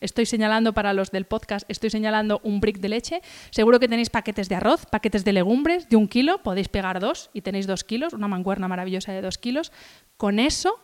Estoy 0.01 0.27
señalando 0.27 0.73
para 0.73 0.93
los 0.93 1.11
del 1.11 1.25
podcast, 1.25 1.69
estoy 1.69 1.91
señalando 1.91 2.41
un 2.45 2.61
brick 2.61 2.79
de 2.79 2.89
leche. 2.89 3.21
Seguro 3.51 3.81
que 3.81 3.89
tenéis 3.89 4.11
paquetes 4.11 4.49
de 4.49 4.55
arroz, 4.55 4.87
paquetes 4.87 5.25
de 5.25 5.33
legumbres 5.33 5.89
de 5.89 5.97
un 5.97 6.07
kilo, 6.07 6.39
podéis 6.43 6.69
pegar 6.69 7.01
dos 7.01 7.31
y 7.33 7.41
tenéis 7.41 7.67
dos 7.67 7.83
kilos, 7.83 8.13
una 8.13 8.29
mancuerna 8.29 8.69
maravillosa 8.69 9.13
de 9.13 9.23
dos 9.23 9.39
kilos. 9.39 9.73
Con 10.17 10.39
eso 10.39 10.79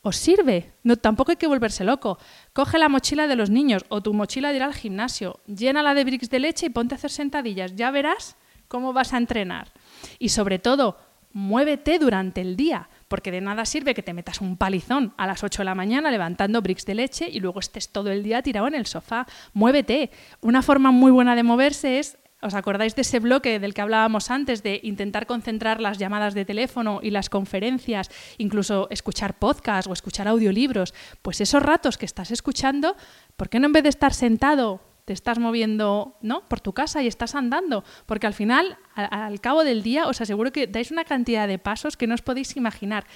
os 0.00 0.16
sirve. 0.16 0.72
No, 0.84 0.96
tampoco 0.96 1.32
hay 1.32 1.36
que 1.36 1.48
volverse 1.48 1.84
loco. 1.84 2.18
Coge 2.54 2.78
la 2.78 2.88
mochila 2.88 3.26
de 3.26 3.36
los 3.36 3.50
niños 3.50 3.84
o 3.88 4.00
tu 4.00 4.14
mochila 4.14 4.50
de 4.50 4.56
ir 4.56 4.62
al 4.62 4.74
gimnasio, 4.74 5.40
llénala 5.46 5.94
de 5.94 6.04
bricks 6.04 6.30
de 6.30 6.38
leche 6.38 6.66
y 6.66 6.70
ponte 6.70 6.94
a 6.94 6.96
hacer 6.96 7.10
sentadillas. 7.10 7.74
Ya 7.76 7.90
verás 7.90 8.36
cómo 8.68 8.92
vas 8.92 9.12
a 9.12 9.18
entrenar. 9.18 9.72
Y 10.18 10.30
sobre 10.30 10.58
todo, 10.58 10.96
muévete 11.32 11.98
durante 11.98 12.40
el 12.40 12.56
día, 12.56 12.88
porque 13.08 13.30
de 13.30 13.40
nada 13.40 13.64
sirve 13.64 13.94
que 13.94 14.02
te 14.02 14.14
metas 14.14 14.40
un 14.40 14.56
palizón 14.56 15.14
a 15.16 15.26
las 15.26 15.44
8 15.44 15.62
de 15.62 15.64
la 15.64 15.74
mañana 15.74 16.10
levantando 16.10 16.62
bricks 16.62 16.86
de 16.86 16.94
leche 16.94 17.28
y 17.30 17.40
luego 17.40 17.60
estés 17.60 17.90
todo 17.90 18.10
el 18.10 18.22
día 18.22 18.42
tirado 18.42 18.68
en 18.68 18.74
el 18.74 18.86
sofá. 18.86 19.26
Muévete. 19.52 20.10
Una 20.40 20.62
forma 20.62 20.90
muy 20.90 21.10
buena 21.10 21.36
de 21.36 21.42
moverse 21.42 21.98
es 21.98 22.18
¿Os 22.42 22.54
acordáis 22.54 22.94
de 22.94 23.00
ese 23.00 23.18
bloque 23.18 23.58
del 23.58 23.72
que 23.72 23.80
hablábamos 23.80 24.30
antes, 24.30 24.62
de 24.62 24.78
intentar 24.82 25.26
concentrar 25.26 25.80
las 25.80 25.96
llamadas 25.96 26.34
de 26.34 26.44
teléfono 26.44 27.00
y 27.02 27.10
las 27.10 27.30
conferencias, 27.30 28.10
incluso 28.36 28.88
escuchar 28.90 29.38
podcasts 29.38 29.88
o 29.88 29.94
escuchar 29.94 30.28
audiolibros? 30.28 30.92
Pues 31.22 31.40
esos 31.40 31.62
ratos 31.62 31.96
que 31.96 32.04
estás 32.04 32.30
escuchando, 32.30 32.94
¿por 33.36 33.48
qué 33.48 33.58
no 33.58 33.66
en 33.66 33.72
vez 33.72 33.84
de 33.84 33.88
estar 33.88 34.12
sentado 34.12 34.82
te 35.06 35.12
estás 35.12 35.38
moviendo 35.38 36.18
¿no? 36.20 36.46
por 36.48 36.60
tu 36.60 36.74
casa 36.74 37.00
y 37.00 37.06
estás 37.06 37.36
andando, 37.36 37.84
porque 38.06 38.26
al 38.26 38.34
final, 38.34 38.76
al, 38.94 39.40
cabo 39.40 39.62
del 39.62 39.84
día, 39.84 40.08
os 40.08 40.20
aseguro 40.20 40.50
que 40.50 40.66
dais 40.66 40.90
una 40.90 41.04
cantidad 41.04 41.46
de 41.46 41.60
pasos 41.60 41.96
que 41.96 42.08
no 42.08 42.14
os 42.14 42.22
podéis 42.22 42.56
imaginar, 42.56 43.06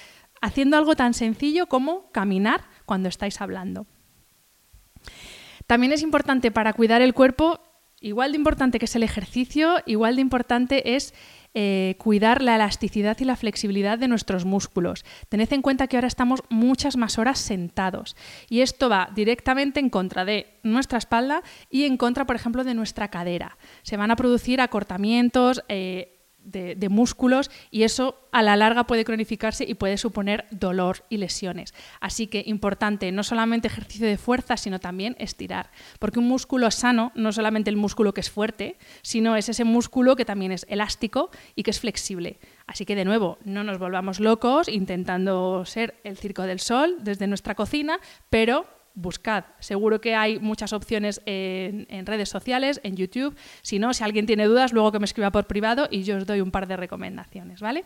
haciendo 0.41 0.79
algo 0.79 0.95
tan 0.95 1.15
sencillo 1.15 1.67
como 1.67 2.11
caminar 2.13 2.63
cuando 2.87 3.09
estáis 3.09 3.41
hablando. 3.41 3.87
También 5.67 5.93
es 5.93 6.03
importante 6.03 6.53
para 6.53 6.73
cuidar 6.75 7.03
el 7.03 7.13
cuerpo, 7.13 7.59
igual 8.01 8.33
de 8.33 8.39
importante 8.39 8.79
que 8.79 8.85
es 8.85 8.95
el 8.95 9.03
ejercicio, 9.03 9.83
igual 9.85 10.15
de 10.15 10.23
importante 10.23 10.95
es 10.95 11.13
eh, 11.55 11.97
cuidar 11.99 12.43
la 12.43 12.55
elasticidad 12.55 13.17
y 13.19 13.25
la 13.25 13.37
flexibilidad 13.37 13.99
de 13.99 14.09
nuestros 14.09 14.45
músculos. 14.45 15.05
Tened 15.29 15.53
en 15.53 15.63
cuenta 15.63 15.89
que 15.89 15.97
ahora 15.97 16.07
estamos 16.07 16.43
muchas 16.49 16.97
más 16.97 17.19
horas 17.19 17.39
sentados 17.39 18.17
y 18.49 18.61
esto 18.61 18.89
va 18.89 19.11
directamente 19.15 19.81
en 19.81 19.91
contra 19.91 20.25
de 20.25 20.59
nuestra 20.63 20.99
espalda 20.99 21.43
y 21.69 21.85
en 21.85 21.97
contra, 21.97 22.25
por 22.25 22.37
ejemplo, 22.37 22.63
de 22.63 22.75
nuestra 22.75 23.09
cadera. 23.09 23.59
Se 23.83 23.97
van 23.97 24.11
a 24.11 24.17
producir 24.17 24.61
acortamientos, 24.61 25.65
eh, 25.69 26.20
de, 26.45 26.89
músculos 26.89 27.51
y 27.71 27.83
eso 27.85 28.19
a 28.33 28.43
la 28.43 28.57
larga 28.57 28.85
puede 28.85 29.05
cronificarse 29.05 29.65
y 29.65 29.75
puede 29.75 29.97
suponer 29.97 30.47
dolor 30.51 31.05
y 31.09 31.19
lesiones. 31.19 31.75
Así 32.01 32.27
que 32.27 32.43
importante, 32.47 33.13
no 33.13 33.23
solamente 33.23 33.69
ejercicio 33.69 34.07
de 34.07 34.17
fuerza, 34.17 34.57
sino 34.57 34.81
también 34.81 35.17
estirar. 35.19 35.71
Porque 35.99 36.19
un 36.19 36.29
músculo 36.29 36.71
sano 36.71 37.13
no 37.15 37.31
es 37.31 37.35
solamente 37.37 37.71
el 37.71 37.77
músculo 37.77 38.15
que 38.15 38.21
es 38.21 38.31
fuerte, 38.31 38.77
sino 39.03 39.37
es 39.37 39.49
ese 39.49 39.65
músculo 39.65 40.17
que 40.17 40.25
también 40.25 40.53
es 40.53 40.67
elástico 40.69 41.31
y 41.55 41.63
que 41.63 41.71
es 41.71 41.81
flexible. 41.81 42.39
Así 42.67 42.85
que 42.85 42.97
de 42.97 43.05
nuevo, 43.05 43.39
no 43.45 43.65
nos 43.65 43.79
volvamos 43.79 44.21
locos 44.21 44.69
intentando 44.69 45.65
ser 45.65 46.01
el 46.05 46.17
circo 46.17 46.43
del 46.43 46.61
sol 46.61 46.97
desde 47.01 47.27
nuestra 47.27 47.55
cocina, 47.55 47.99
pero 48.31 48.67
buscad. 48.95 49.45
Seguro 49.59 50.01
que 50.01 50.15
hay 50.15 50.39
muchas 50.39 50.73
opciones 50.73 51.21
en, 51.27 52.07
redes 52.07 52.29
sociales, 52.29 52.81
en 52.83 52.97
YouTube. 52.97 53.37
Si 53.63 53.79
no, 53.79 53.95
si 53.95 54.05
alguien 54.05 54.27
tiene 54.27 54.47
dudas, 54.47 54.73
luego 54.73 54.93
que 54.93 54.99
me 54.99 55.05
escriba 55.05 55.31
por 55.31 55.47
privado 55.47 55.89
y 55.91 56.03
yo 56.03 56.17
os 56.17 56.27
doy 56.27 56.41
un 56.41 56.51
par 56.51 56.67
de 56.67 56.77
recomendaciones, 56.77 57.61
¿vale? 57.61 57.85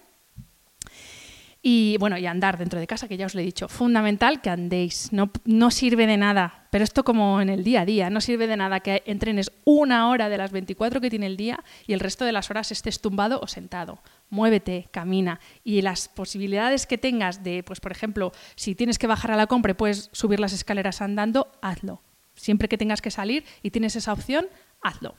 Y 1.67 1.97
bueno, 1.99 2.19
y 2.19 2.27
andar 2.27 2.59
dentro 2.59 2.79
de 2.79 2.87
casa, 2.87 3.09
que 3.09 3.17
ya 3.17 3.25
os 3.25 3.35
lo 3.35 3.41
he 3.41 3.45
dicho, 3.45 3.69
fundamental 3.69 4.43
que 4.43 4.51
andéis, 4.51 5.11
no, 5.13 5.31
no 5.47 5.71
sirve 5.71 6.07
de 6.07 6.19
nada, 6.19 6.67
pero 6.71 6.85
esto 6.85 7.05
como 7.05 7.41
en 7.41 7.49
el 7.49 7.65
día 7.65 7.81
a 7.81 7.87
día, 7.87 8.11
no 8.11 8.21
sirve 8.21 8.47
de 8.47 8.59
nada 8.59 8.81
que 8.81 9.03
entrenes 9.07 9.51
una 9.65 10.11
hora 10.11 10.29
de 10.29 10.37
las 10.37 10.53
24 10.53 11.01
que 11.01 11.09
tiene 11.09 11.25
el 11.25 11.39
día 11.39 11.65
y 11.87 11.95
el 11.95 12.01
resto 12.01 12.27
de 12.27 12.33
las 12.33 12.51
horas 12.51 12.71
estés 12.71 13.01
tumbado 13.01 13.41
o 13.41 13.47
sentado. 13.47 14.03
Muévete, 14.35 14.89
camina 14.91 15.39
y 15.63 15.81
las 15.81 16.09
posibilidades 16.09 16.87
que 16.87 16.99
tengas 16.99 17.45
de, 17.45 17.63
pues 17.63 17.79
por 17.79 17.93
ejemplo, 17.93 18.33
si 18.57 18.75
tienes 18.75 18.99
que 18.99 19.07
bajar 19.07 19.31
a 19.31 19.37
la 19.37 19.47
compra 19.47 19.71
y 19.71 19.75
puedes 19.75 20.11
subir 20.13 20.41
las 20.41 20.53
escaleras 20.53 21.01
andando, 21.01 21.53
hazlo. 21.63 22.03
Siempre 22.35 22.69
que 22.69 22.77
tengas 22.77 23.01
que 23.01 23.13
salir 23.13 23.45
y 23.63 23.71
tienes 23.71 23.95
esa 23.95 24.13
opción, 24.13 24.49
hazlo. 24.83 25.15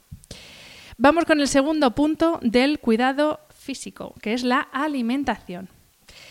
Vamos 0.98 1.24
con 1.24 1.40
el 1.40 1.48
segundo 1.48 1.96
punto 1.96 2.40
del 2.42 2.80
cuidado 2.80 3.40
físico, 3.58 4.14
que 4.22 4.34
es 4.34 4.44
la 4.44 4.60
alimentación. 4.60 5.70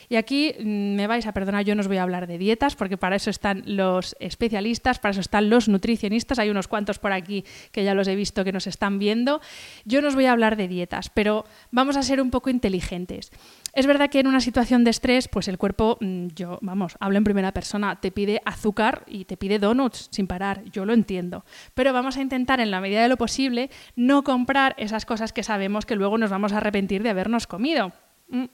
Y 0.09 0.17
aquí 0.17 0.55
mm, 0.59 0.95
me 0.95 1.07
vais 1.07 1.27
a 1.27 1.33
perdonar, 1.33 1.65
yo 1.65 1.75
no 1.75 1.81
os 1.81 1.89
voy 1.89 1.99
a 1.99 2.03
hablar 2.03 2.27
de 2.27 2.39
dietas, 2.39 2.77
porque 2.77 2.97
para 2.97 3.17
eso 3.17 3.31
están 3.31 3.63
los 3.67 4.17
especialistas, 4.21 4.99
para 4.99 5.13
eso 5.13 5.21
están 5.21 5.51
los 5.51 5.69
nutricionistas, 5.69 6.39
hay 6.39 6.51
unos 6.51 6.69
cuantos 6.69 6.99
por 6.99 7.13
aquí 7.13 7.45
que 7.73 7.85
ya 7.85 7.95
los 7.95 8.09
he 8.09 8.17
visto 8.17 8.45
que 8.45 8.53
nos 8.53 8.67
están 8.67 8.99
viendo. 8.99 9.41
Yo 9.85 10.03
no 10.03 10.09
os 10.09 10.15
voy 10.15 10.27
a 10.27 10.33
hablar 10.33 10.57
de 10.57 10.69
dietas, 10.69 11.11
pero 11.11 11.45
vamos 11.71 11.97
a 11.97 12.03
ser 12.03 12.21
un 12.21 12.31
poco 12.31 12.51
inteligentes. 12.51 13.31
Es 13.73 13.87
verdad 13.87 14.09
que 14.09 14.21
en 14.21 14.29
una 14.29 14.41
situación 14.41 14.85
de 14.85 14.91
estrés, 14.91 15.29
pues 15.29 15.49
el 15.49 15.59
cuerpo, 15.59 15.99
mm, 16.01 16.29
yo, 16.37 16.59
vamos, 16.63 16.97
hablo 17.01 17.19
en 17.19 17.25
primera 17.25 17.53
persona, 17.53 18.01
te 18.01 18.13
pide 18.13 18.41
azúcar 18.45 19.05
y 19.07 19.25
te 19.25 19.37
pide 19.37 19.59
donuts 19.59 20.09
sin 20.11 20.27
parar, 20.27 20.65
yo 20.71 20.85
lo 20.85 20.93
entiendo. 20.93 21.45
Pero 21.75 21.93
vamos 21.93 22.17
a 22.17 22.23
intentar, 22.23 22.61
en 22.61 22.71
la 22.71 22.81
medida 22.81 23.03
de 23.03 23.09
lo 23.09 23.17
posible, 23.17 23.71
no 23.97 24.23
comprar 24.23 24.75
esas 24.79 25.07
cosas 25.07 25.33
que 25.33 25.43
sabemos 25.43 25.87
que 25.87 25.97
luego 25.97 26.19
nos 26.19 26.31
vamos 26.31 26.53
a 26.53 26.59
arrepentir 26.59 27.03
de 27.03 27.11
habernos 27.11 27.47
comido. 27.47 27.93
Mm. 28.29 28.45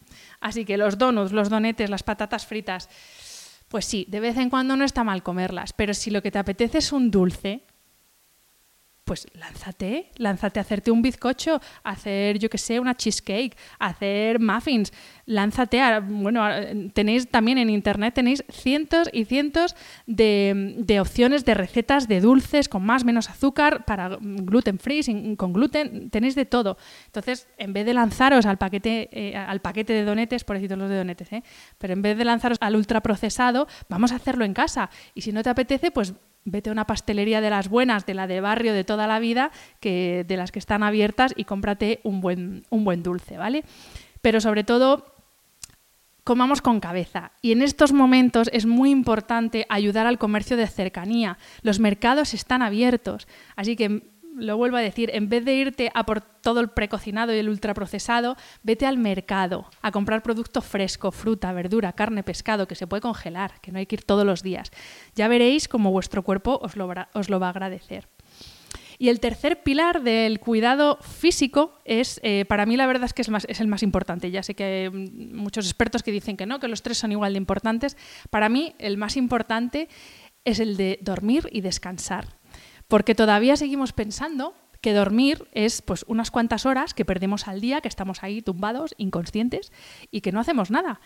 Así 0.41 0.65
que 0.65 0.77
los 0.77 0.99
donuts, 0.99 1.33
los 1.33 1.49
donetes, 1.49 1.91
las 1.91 2.03
patatas 2.03 2.47
fritas, 2.47 2.89
pues 3.69 3.85
sí, 3.85 4.07
de 4.09 4.21
vez 4.21 4.37
en 4.37 4.51
cuando 4.51 4.77
no 4.77 4.85
está 4.85 5.05
mal 5.05 5.23
comerlas, 5.23 5.73
pero 5.73 5.95
si 5.95 6.11
lo 6.11 6.23
que 6.23 6.31
te 6.31 6.39
apetece 6.39 6.79
es 6.79 6.93
un 6.93 7.11
dulce, 7.11 7.65
pues 9.11 9.27
lánzate, 9.35 10.09
lánzate 10.19 10.61
a 10.61 10.63
hacerte 10.63 10.93
un 10.93 11.03
bizcocho, 11.03 11.61
hacer, 11.83 12.39
yo 12.39 12.49
qué 12.49 12.59
sé, 12.59 12.79
una 12.79 12.95
cheesecake, 12.95 13.57
hacer 13.81 14.39
muffins, 14.39 14.93
lánzate 15.27 15.81
a, 15.81 15.99
bueno, 15.99 16.45
tenéis 16.93 17.29
también 17.29 17.59
en 17.59 17.71
internet, 17.71 18.15
tenéis 18.15 18.45
cientos 18.49 19.11
y 19.13 19.25
cientos 19.25 19.75
de, 20.07 20.97
opciones 21.01 21.45
de 21.45 21.55
recetas 21.55 22.07
de 22.07 22.21
dulces 22.21 22.69
con 22.69 22.85
más, 22.85 23.05
menos 23.05 23.29
azúcar, 23.29 23.85
para 23.85 24.17
gluten 24.21 24.79
free, 24.79 25.35
con 25.35 25.53
gluten, 25.53 26.09
tenéis 26.11 26.37
de 26.37 26.45
todo. 26.45 26.77
Entonces, 27.07 27.49
en 27.59 27.73
vez 27.73 27.87
de 27.87 27.95
lanzaros 27.95 28.47
al 28.47 28.59
paquete, 28.59 29.09
eh, 29.11 29.37
al 29.37 29.61
paquete 29.61 29.93
de 29.93 30.05
donetes, 30.05 30.45
por 30.45 30.55
decirlo 30.55 30.77
los 30.77 30.89
de 30.89 30.99
donetes, 30.99 31.33
¿eh? 31.33 31.43
pero 31.79 31.95
en 31.95 32.03
vez 32.03 32.17
de 32.17 32.25
lanzaros 32.25 32.59
al 32.61 32.77
ultraprocesado, 32.77 33.67
vamos 33.89 34.13
a 34.13 34.15
hacerlo 34.15 34.45
en 34.45 34.55
casa. 34.55 34.89
Y 35.17 35.23
si 35.23 35.33
no 35.33 35.43
te 35.43 35.51
apetece, 35.51 35.91
pues 35.91 36.15
vete 36.45 36.71
a 36.71 36.73
una 36.73 36.87
pastelería 36.87 37.41
de 37.41 37.51
las 37.51 37.69
buenas, 37.69 38.07
de 38.07 38.15
la 38.15 38.27
de 38.27 38.41
barrio 38.41 38.73
de 38.73 38.85
toda 38.85 39.07
la 39.07 39.19
vida, 39.19 39.51
que, 39.81 40.25
de 40.27 40.37
las 40.37 40.53
que 40.53 40.59
están 40.59 40.83
abiertas 40.83 41.33
y 41.37 41.45
cómprate 41.45 42.01
un 42.03 42.21
buen, 42.21 42.65
un 42.71 42.85
buen 42.85 43.03
dulce, 43.03 43.37
¿vale? 43.37 43.65
Pero 44.23 44.41
sobre 44.41 44.65
todo, 44.65 45.15
comamos 46.25 46.63
con 46.63 46.81
cabeza. 46.81 47.33
Y 47.43 47.53
en 47.53 47.63
estos 47.63 47.93
momentos 47.93 48.51
es 48.53 48.67
muy 48.67 48.91
importante 48.91 49.67
ayudar 49.69 50.07
al 50.07 50.19
comercio 50.19 50.57
de 50.57 50.67
cercanía. 50.67 51.39
Los 51.63 51.81
mercados 51.81 52.35
están 52.35 52.63
abiertos, 52.63 53.27
así 53.57 53.77
que 53.77 54.03
lo 54.41 54.57
vuelvo 54.57 54.77
a 54.77 54.81
decir, 54.81 55.11
en 55.13 55.29
vez 55.29 55.45
de 55.45 55.55
irte 55.55 55.91
a 55.95 56.05
por 56.05 56.21
todo 56.21 56.61
el 56.61 56.69
precocinado 56.69 57.35
y 57.35 57.39
el 57.39 57.49
ultraprocesado, 57.49 58.37
vete 58.63 58.87
al 58.87 58.99
mercado 58.99 59.67
a 59.83 59.91
comprar 59.91 60.23
producto 60.23 60.63
fresco, 60.63 61.13
fruta, 61.13 61.53
verdura, 61.53 61.93
carne, 61.93 62.23
pescado, 62.23 62.67
que 62.67 62.75
se 62.75 62.87
puede 62.87 63.03
congelar, 63.03 63.61
que 63.61 63.73
no 63.73 63.79
hay 63.79 63.87
que 63.87 63.97
ir 63.97 64.05
todos 64.05 64.27
los 64.27 64.43
días. 64.43 64.71
Ya 65.15 65.29
veréis 65.29 65.69
cómo 65.69 65.93
vuestro 65.93 66.23
cuerpo 66.23 66.59
os 66.63 66.77
lo, 66.77 66.89
va 66.89 67.47
a 67.47 67.51
agradecer. 67.51 68.09
Y 68.99 69.09
el 69.09 69.21
tercer 69.21 69.63
pilar 69.63 70.03
del 70.03 70.41
cuidado 70.41 70.99
físico 71.01 71.79
es, 71.87 72.21
eh, 72.23 72.45
para 72.47 72.67
mí 72.67 72.77
la 72.77 72.87
verdad 72.87 73.05
es 73.05 73.15
que 73.15 73.23
es, 73.23 73.31
es 73.49 73.61
el 73.61 73.67
más 73.67 73.83
importante. 73.83 74.31
Ya 74.31 74.43
sé 74.43 74.55
que 74.55 74.65
hay 74.65 74.91
muchos 74.91 75.65
expertos 75.65 76.03
que 76.03 76.13
dicen 76.13 76.37
que 76.37 76.45
no, 76.45 76.61
que 76.61 76.69
los 76.69 76.83
tres 76.83 76.99
son 76.99 77.13
igual 77.13 77.33
de 77.33 77.39
importantes. 77.39 77.97
Para 78.29 78.51
mí 78.51 78.75
el 78.79 78.99
más 78.99 79.17
importante 79.17 79.89
es 80.45 80.61
el 80.61 80.77
de 80.77 80.99
dormir 81.03 81.49
y 81.51 81.61
descansar 81.61 82.40
porque 82.91 83.15
todavía 83.15 83.57
seguimos 83.57 83.93
pensando 83.93 84.53
que 84.81 84.93
dormir 84.93 85.49
es 85.53 85.81
pues 85.81 86.05
unas 86.09 86.33
cuantas 86.33 86.67
horas 86.67 86.93
que 86.93 87.05
perdemos 87.05 87.47
al 87.47 87.61
día, 87.61 87.81
que 87.81 87.89
estamos 87.89 88.25
ahí 88.25 88.43
tumbados, 88.43 88.95
inconscientes 88.99 89.73
y 90.11 90.23
que 90.23 90.33
no 90.33 90.41
hacemos 90.41 90.73
nada. 90.73 91.01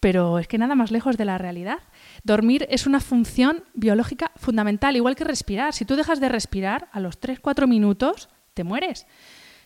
Pero 0.00 0.40
es 0.40 0.48
que 0.48 0.58
nada 0.58 0.74
más 0.74 0.90
lejos 0.90 1.16
de 1.16 1.24
la 1.24 1.38
realidad. 1.38 1.78
Dormir 2.24 2.66
es 2.70 2.86
una 2.86 2.98
función 2.98 3.62
biológica 3.74 4.32
fundamental, 4.34 4.96
igual 4.96 5.14
que 5.14 5.24
respirar. 5.24 5.74
Si 5.74 5.84
tú 5.84 5.94
dejas 5.94 6.20
de 6.20 6.28
respirar, 6.28 6.88
a 6.90 6.98
los 6.98 7.20
3-4 7.20 7.68
minutos 7.68 8.28
te 8.54 8.64
mueres. 8.64 9.06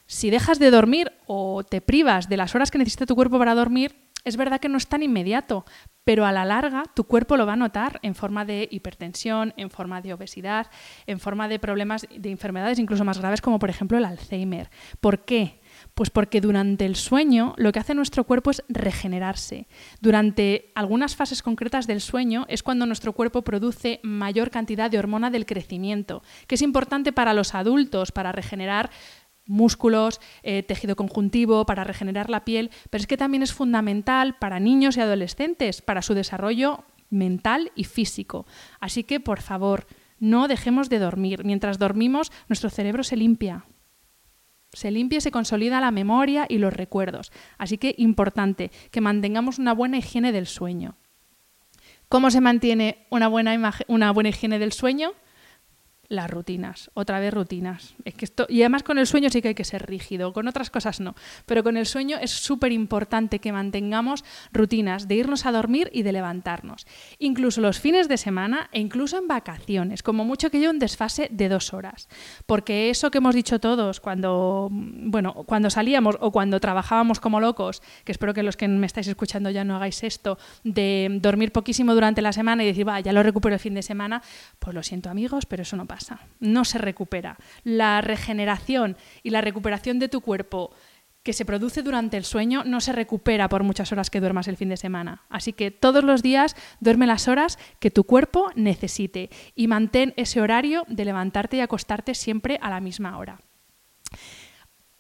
Si 0.07 0.29
dejas 0.29 0.59
de 0.59 0.71
dormir 0.71 1.11
o 1.27 1.65
te 1.65 1.81
privas 1.81 2.29
de 2.29 2.37
las 2.37 2.55
horas 2.55 2.71
que 2.71 2.79
necesita 2.79 3.07
tu 3.07 3.15
cuerpo 3.15 3.39
para 3.39 3.55
dormir, 3.55 3.97
es 4.25 4.37
verdad 4.37 4.61
que 4.61 4.69
no 4.69 4.79
es 4.79 4.87
tan 4.87 5.03
inmediato, 5.03 5.65
pero 6.05 6.27
a 6.27 6.33
la 6.33 6.45
larga 6.45 6.85
tu 6.95 7.05
cuerpo 7.05 7.37
lo 7.37 7.47
va 7.47 7.53
a 7.53 7.57
notar 7.57 8.01
en 8.03 8.15
forma 8.15 8.45
de 8.45 8.69
hipertensión, 8.71 9.55
en 9.57 9.71
forma 9.71 10.01
de 10.01 10.15
obesidad, 10.15 10.69
en 11.07 11.21
forma 11.21 11.49
de 11.49 11.59
problemas 11.59 12.07
de 12.15 12.31
enfermedades 12.31 12.79
incluso 12.79 13.05
más 13.05 13.19
graves 13.19 13.41
como 13.41 13.59
por 13.59 13.71
ejemplo 13.71 13.99
el 13.99 14.05
Alzheimer. 14.05 14.71
¿Por 15.01 15.25
qué? 15.25 15.61
Pues 15.95 16.11
porque 16.11 16.41
durante 16.41 16.85
el 16.85 16.97
sueño 16.97 17.55
lo 17.57 17.73
que 17.73 17.79
hace 17.79 17.95
nuestro 17.95 18.25
cuerpo 18.25 18.51
es 18.51 18.63
regenerarse. 18.69 19.69
Durante 20.01 20.73
algunas 20.75 21.17
fases 21.17 21.43
concretas 21.43 21.87
del 21.87 22.01
sueño 22.01 22.47
es 22.49 22.63
cuando 22.63 22.87
nuestro 22.87 23.13
cuerpo 23.13 23.43
produce 23.43 24.01
mayor 24.03 24.51
cantidad 24.51 24.91
de 24.91 24.99
hormona 24.99 25.31
del 25.31 25.47
crecimiento, 25.47 26.23
que 26.47 26.57
es 26.57 26.63
importante 26.63 27.13
para 27.13 27.35
los 27.35 27.55
adultos 27.55 28.13
para 28.13 28.33
regenerar 28.33 28.91
músculos, 29.47 30.21
eh, 30.43 30.63
tejido 30.63 30.97
conjuntivo, 30.97 31.67
para 31.67 31.85
regenerar 31.85 32.31
la 32.31 32.45
piel, 32.45 32.71
pero 32.91 33.03
es 33.03 33.07
que 33.07 33.17
también 33.17 33.43
es 33.43 33.53
fundamental 33.53 34.37
para 34.39 34.61
niños 34.61 34.97
y 34.97 35.01
adolescentes, 35.01 35.83
para 35.83 36.03
su 36.03 36.15
desarrollo 36.15 36.85
mental 37.11 37.73
y 37.75 37.85
físico. 37.85 38.47
Así 38.81 39.05
que, 39.05 39.21
por 39.21 39.41
favor, 39.41 39.87
no 40.19 40.49
dejemos 40.49 40.89
de 40.89 40.99
dormir. 40.99 41.45
Mientras 41.45 41.79
dormimos, 41.79 42.33
nuestro 42.49 42.71
cerebro 42.71 43.03
se 43.05 43.17
limpia. 43.17 43.67
Se 44.73 44.91
limpia 44.91 45.19
y 45.19 45.21
se 45.21 45.31
consolida 45.31 45.81
la 45.81 45.91
memoria 45.91 46.47
y 46.49 46.59
los 46.59 46.73
recuerdos. 46.73 47.31
Así 47.59 47.77
que 47.77 47.95
importante 47.99 48.71
que 48.91 49.03
mantengamos 49.03 49.59
una 49.59 49.75
buena 49.75 49.99
higiene 49.99 50.33
del 50.33 50.47
sueño. 50.47 50.97
¿Cómo 52.09 52.31
se 52.31 52.41
mantiene 52.41 53.07
una 53.11 53.29
buena, 53.29 53.75
una 53.89 54.13
buena 54.13 54.31
higiene 54.31 54.59
del 54.59 54.73
sueño? 54.73 55.13
Las 56.12 56.31
rutinas, 56.31 56.90
otra 56.94 57.18
vez 57.20 57.33
rutinas. 57.33 57.94
Es 58.05 58.14
que 58.14 58.27
esto, 58.27 58.46
y 58.48 58.61
además 58.62 58.83
con 58.83 58.98
el 58.98 59.07
sueño 59.07 59.31
sí 59.31 59.40
que 59.40 59.48
hay 59.48 59.55
que 59.55 59.64
ser 59.64 59.87
rígido, 59.87 60.33
con 60.33 60.46
otras 60.46 60.68
cosas 60.68 61.01
no, 61.01 61.14
pero 61.46 61.64
con 61.64 61.77
el 61.77 61.87
sueño 61.87 62.18
es 62.20 62.31
súper 62.31 62.70
importante 62.70 63.38
que 63.38 63.51
mantengamos 63.51 64.22
rutinas 64.53 65.09
de 65.09 65.14
irnos 65.14 65.46
a 65.46 65.53
dormir 65.53 65.88
y 65.92 66.03
de 66.03 66.12
levantarnos. 66.12 66.87
Incluso 67.18 67.62
los 67.62 67.81
fines 67.81 68.09
de 68.09 68.18
semana 68.18 68.68
e 68.72 68.81
incluso 68.81 69.18
en 69.18 69.27
vacaciones, 69.27 70.03
como 70.03 70.25
mucho 70.25 70.51
que 70.51 70.61
yo 70.61 70.70
un 70.70 70.79
desfase 70.79 71.29
de 71.31 71.48
dos 71.48 71.72
horas. 71.72 72.09
Porque 72.44 72.90
eso 72.90 73.11
que 73.11 73.18
hemos 73.18 73.35
dicho 73.35 73.59
todos 73.59 74.01
cuando, 74.01 74.68
bueno, 74.70 75.33
cuando 75.46 75.70
salíamos 75.70 76.18
o 76.20 76.31
cuando 76.31 76.61
trabajábamos 76.61 77.20
como 77.20 77.40
locos, 77.40 77.83
que 78.05 78.12
espero 78.12 78.35
que 78.35 78.42
los 78.42 78.59
que 78.59 78.68
me 78.68 78.87
estáis 78.87 79.09
escuchando 79.09 79.48
ya 79.48 79.64
no 79.64 79.77
hagáis 79.77 80.03
esto, 80.05 80.38
de 80.62 81.09
dormir 81.22 81.53
poquísimo 81.53 81.94
durante 81.94 82.20
la 82.20 82.33
semana 82.35 82.64
y 82.64 82.66
decir, 82.66 82.87
va, 82.87 83.01
ya 83.01 83.14
lo 83.14 83.22
recupero 83.22 83.55
el 83.55 83.61
fin 83.61 83.75
de 83.75 83.83
semana, 83.83 84.22
pues 84.59 84.75
lo 84.75 84.83
siento 84.83 85.09
amigos, 85.09 85.46
pero 85.46 85.62
eso 85.62 85.77
no 85.77 85.87
pasa 85.87 86.02
no 86.41 86.65
se 86.65 86.79
recupera. 86.79 87.37
La 87.65 88.01
regeneración 88.01 88.97
y 89.23 89.31
la 89.31 89.41
recuperación 89.41 89.99
de 89.99 90.09
tu 90.09 90.21
cuerpo 90.21 90.73
que 91.23 91.33
se 91.33 91.45
produce 91.45 91.83
durante 91.83 92.17
el 92.17 92.25
sueño 92.25 92.65
no 92.65 92.81
se 92.81 92.93
recupera 92.93 93.49
por 93.49 93.62
muchas 93.62 93.93
horas 93.93 94.11
que 94.11 94.21
duermas 94.21 94.49
el 94.49 94.57
fin 94.57 94.69
de 94.69 94.77
semana. 94.77 95.23
Así 95.29 95.53
que 95.53 95.71
todos 95.71 96.03
los 96.03 96.23
días 96.23 96.57
duerme 96.81 97.07
las 97.07 97.29
horas 97.29 97.59
que 97.79 97.91
tu 97.91 98.05
cuerpo 98.05 98.51
necesite 98.57 99.31
y 99.55 99.69
mantén 99.69 100.15
ese 100.17 100.41
horario 100.41 100.85
de 100.88 101.05
levantarte 101.05 101.59
y 101.59 101.61
acostarte 101.61 102.15
siempre 102.15 102.59
a 102.61 102.71
la 102.71 102.81
misma 102.81 103.19
hora. 103.19 103.41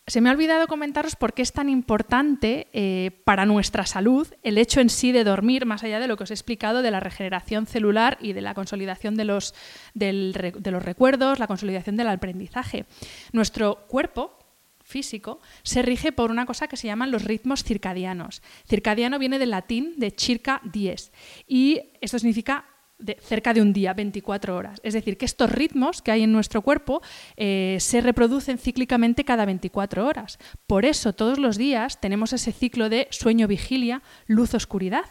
Se 0.08 0.20
me 0.20 0.28
ha 0.28 0.32
olvidado 0.32 0.66
comentaros 0.66 1.14
por 1.14 1.32
qué 1.32 1.42
es 1.42 1.52
tan 1.52 1.68
importante 1.68 2.66
eh, 2.72 3.22
para 3.24 3.46
nuestra 3.46 3.86
salud 3.86 4.26
el 4.42 4.58
hecho 4.58 4.80
en 4.80 4.90
sí 4.90 5.12
de 5.12 5.22
dormir, 5.22 5.64
más 5.64 5.84
allá 5.84 6.00
de 6.00 6.08
lo 6.08 6.16
que 6.16 6.24
os 6.24 6.30
he 6.30 6.34
explicado 6.34 6.82
de 6.82 6.90
la 6.90 6.98
regeneración 6.98 7.66
celular 7.66 8.18
y 8.20 8.32
de 8.32 8.40
la 8.40 8.54
consolidación 8.54 9.14
de 9.14 9.24
los, 9.24 9.54
de 9.94 10.70
los 10.70 10.82
recuerdos, 10.82 11.38
la 11.38 11.46
consolidación 11.46 11.96
del 11.96 12.08
aprendizaje. 12.08 12.84
Nuestro 13.32 13.86
cuerpo, 13.86 14.38
físico 14.84 15.40
se 15.62 15.82
rige 15.82 16.12
por 16.12 16.30
una 16.30 16.46
cosa 16.46 16.68
que 16.68 16.76
se 16.76 16.86
llaman 16.86 17.10
los 17.10 17.24
ritmos 17.24 17.64
circadianos. 17.64 18.42
Circadiano 18.68 19.18
viene 19.18 19.38
del 19.38 19.50
latín 19.50 19.94
de 19.96 20.10
circa 20.10 20.60
dies 20.64 21.12
y 21.46 21.80
esto 22.00 22.18
significa 22.18 22.66
de 23.02 23.18
cerca 23.20 23.52
de 23.52 23.60
un 23.60 23.72
día, 23.72 23.92
24 23.94 24.56
horas. 24.56 24.80
Es 24.82 24.94
decir, 24.94 25.18
que 25.18 25.24
estos 25.24 25.50
ritmos 25.50 26.02
que 26.02 26.12
hay 26.12 26.22
en 26.22 26.32
nuestro 26.32 26.62
cuerpo 26.62 27.02
eh, 27.36 27.76
se 27.80 28.00
reproducen 28.00 28.58
cíclicamente 28.58 29.24
cada 29.24 29.44
24 29.44 30.06
horas. 30.06 30.38
Por 30.66 30.84
eso 30.84 31.12
todos 31.12 31.38
los 31.38 31.56
días 31.56 32.00
tenemos 32.00 32.32
ese 32.32 32.52
ciclo 32.52 32.88
de 32.88 33.08
sueño-vigilia, 33.10 34.02
luz-oscuridad. 34.26 35.04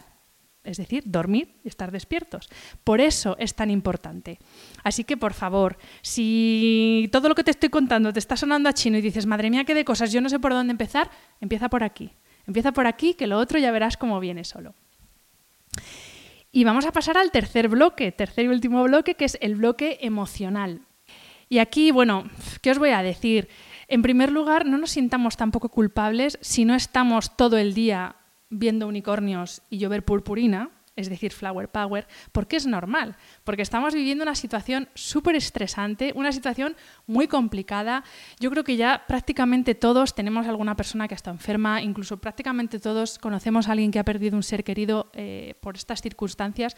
Es 0.64 0.78
decir, 0.78 1.04
dormir 1.08 1.56
y 1.64 1.70
estar 1.70 1.92
despiertos. 1.92 2.48
Por 2.84 3.02
eso 3.02 3.36
es 3.40 3.56
tan 3.56 3.72
importante. 3.72 4.38
Así 4.84 5.04
que, 5.04 5.18
por 5.18 5.34
favor, 5.34 5.78
si 6.04 7.10
todo 7.12 7.30
lo 7.30 7.36
que 7.36 7.44
te 7.44 7.50
estoy 7.50 7.70
contando 7.70 8.14
te 8.14 8.20
está 8.20 8.38
sonando 8.38 8.70
a 8.70 8.74
chino 8.74 8.98
y 9.00 9.02
dices, 9.02 9.26
madre 9.26 9.50
mía, 9.50 9.66
qué 9.66 9.74
de 9.74 9.84
cosas, 9.84 10.12
yo 10.12 10.22
no 10.22 10.30
sé 10.30 10.40
por 10.40 10.54
dónde 10.54 10.72
empezar, 10.72 11.10
empieza 11.40 11.68
por 11.68 11.84
aquí. 11.84 12.14
Empieza 12.46 12.72
por 12.72 12.86
aquí, 12.86 13.16
que 13.16 13.28
lo 13.28 13.40
otro 13.40 13.58
ya 13.58 13.72
verás 13.72 13.98
cómo 13.98 14.20
viene 14.20 14.44
solo. 14.44 14.76
Y 16.52 16.64
vamos 16.66 16.86
a 16.86 16.92
pasar 16.92 17.18
al 17.18 17.32
tercer 17.32 17.70
bloque, 17.70 18.12
tercer 18.12 18.46
y 18.46 18.50
último 18.50 18.84
bloque, 18.84 19.16
que 19.16 19.26
es 19.26 19.38
el 19.42 19.56
bloque 19.56 20.00
emocional. 20.02 20.82
Y 21.48 21.60
aquí, 21.60 21.92
bueno, 21.92 22.26
¿qué 22.62 22.72
os 22.72 22.80
voy 22.80 22.90
a 22.90 23.04
decir? 23.04 23.48
En 23.88 24.02
primer 24.02 24.32
lugar, 24.32 24.66
no 24.66 24.78
nos 24.78 24.92
sintamos 24.92 25.38
tampoco 25.38 25.70
culpables 25.70 26.38
si 26.42 26.66
no 26.66 26.76
estamos 26.76 27.36
todo 27.36 27.58
el 27.58 27.74
día 27.74 28.16
viendo 28.50 28.88
unicornios 28.88 29.62
y 29.70 29.78
llover 29.78 30.04
purpurina, 30.04 30.70
es 30.96 31.10
decir, 31.10 31.32
Flower 31.32 31.70
Power, 31.70 32.08
porque 32.32 32.58
es 32.58 32.68
normal, 32.68 33.16
porque 33.44 33.62
estamos 33.62 33.94
viviendo 33.94 34.24
una 34.24 34.36
situación 34.36 34.90
súper 34.94 35.36
estresante, 35.36 36.12
una 36.16 36.32
situación 36.32 36.76
muy 37.08 37.28
complicada. 37.28 38.04
Yo 38.40 38.52
creo 38.52 38.64
que 38.64 38.76
ya 38.76 39.06
prácticamente 39.08 39.74
todos 39.74 40.14
tenemos 40.14 40.48
alguna 40.48 40.76
persona 40.76 41.08
que 41.08 41.16
está 41.16 41.32
enferma, 41.32 41.82
incluso 41.82 42.18
prácticamente 42.18 42.80
todos 42.80 43.20
conocemos 43.20 43.68
a 43.68 43.72
alguien 43.72 43.92
que 43.92 44.00
ha 44.00 44.04
perdido 44.04 44.36
un 44.36 44.44
ser 44.44 44.64
querido 44.64 45.10
eh, 45.14 45.56
por 45.62 45.76
estas 45.76 46.02
circunstancias. 46.02 46.76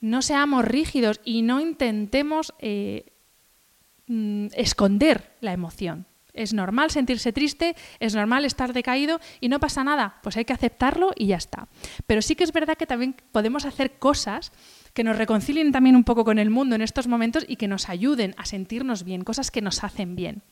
No 0.00 0.22
seamos 0.22 0.64
rígidos 0.64 1.20
y 1.24 1.42
no 1.42 1.60
intentemos 1.60 2.54
eh, 2.58 3.12
mm, 4.06 4.48
esconder 4.54 5.36
la 5.40 5.52
emoción. 5.52 6.06
Es 6.36 6.52
normal 6.52 6.90
sentirse 6.90 7.32
triste, 7.32 7.74
es 7.98 8.14
normal 8.14 8.44
estar 8.44 8.72
decaído 8.72 9.20
y 9.40 9.48
no 9.48 9.58
pasa 9.58 9.82
nada, 9.82 10.20
pues 10.22 10.36
hay 10.36 10.44
que 10.44 10.52
aceptarlo 10.52 11.12
y 11.16 11.26
ya 11.26 11.36
está. 11.36 11.68
Pero 12.06 12.22
sí 12.22 12.36
que 12.36 12.44
es 12.44 12.52
verdad 12.52 12.76
que 12.76 12.86
también 12.86 13.16
podemos 13.32 13.64
hacer 13.64 13.98
cosas 13.98 14.52
que 14.92 15.04
nos 15.04 15.18
reconcilien 15.18 15.72
también 15.72 15.96
un 15.96 16.04
poco 16.04 16.24
con 16.24 16.38
el 16.38 16.50
mundo 16.50 16.74
en 16.74 16.82
estos 16.82 17.06
momentos 17.06 17.44
y 17.48 17.56
que 17.56 17.68
nos 17.68 17.88
ayuden 17.88 18.34
a 18.38 18.46
sentirnos 18.46 19.04
bien, 19.04 19.24
cosas 19.24 19.50
que 19.50 19.62
nos 19.62 19.82
hacen 19.82 20.16
bien. 20.16 20.42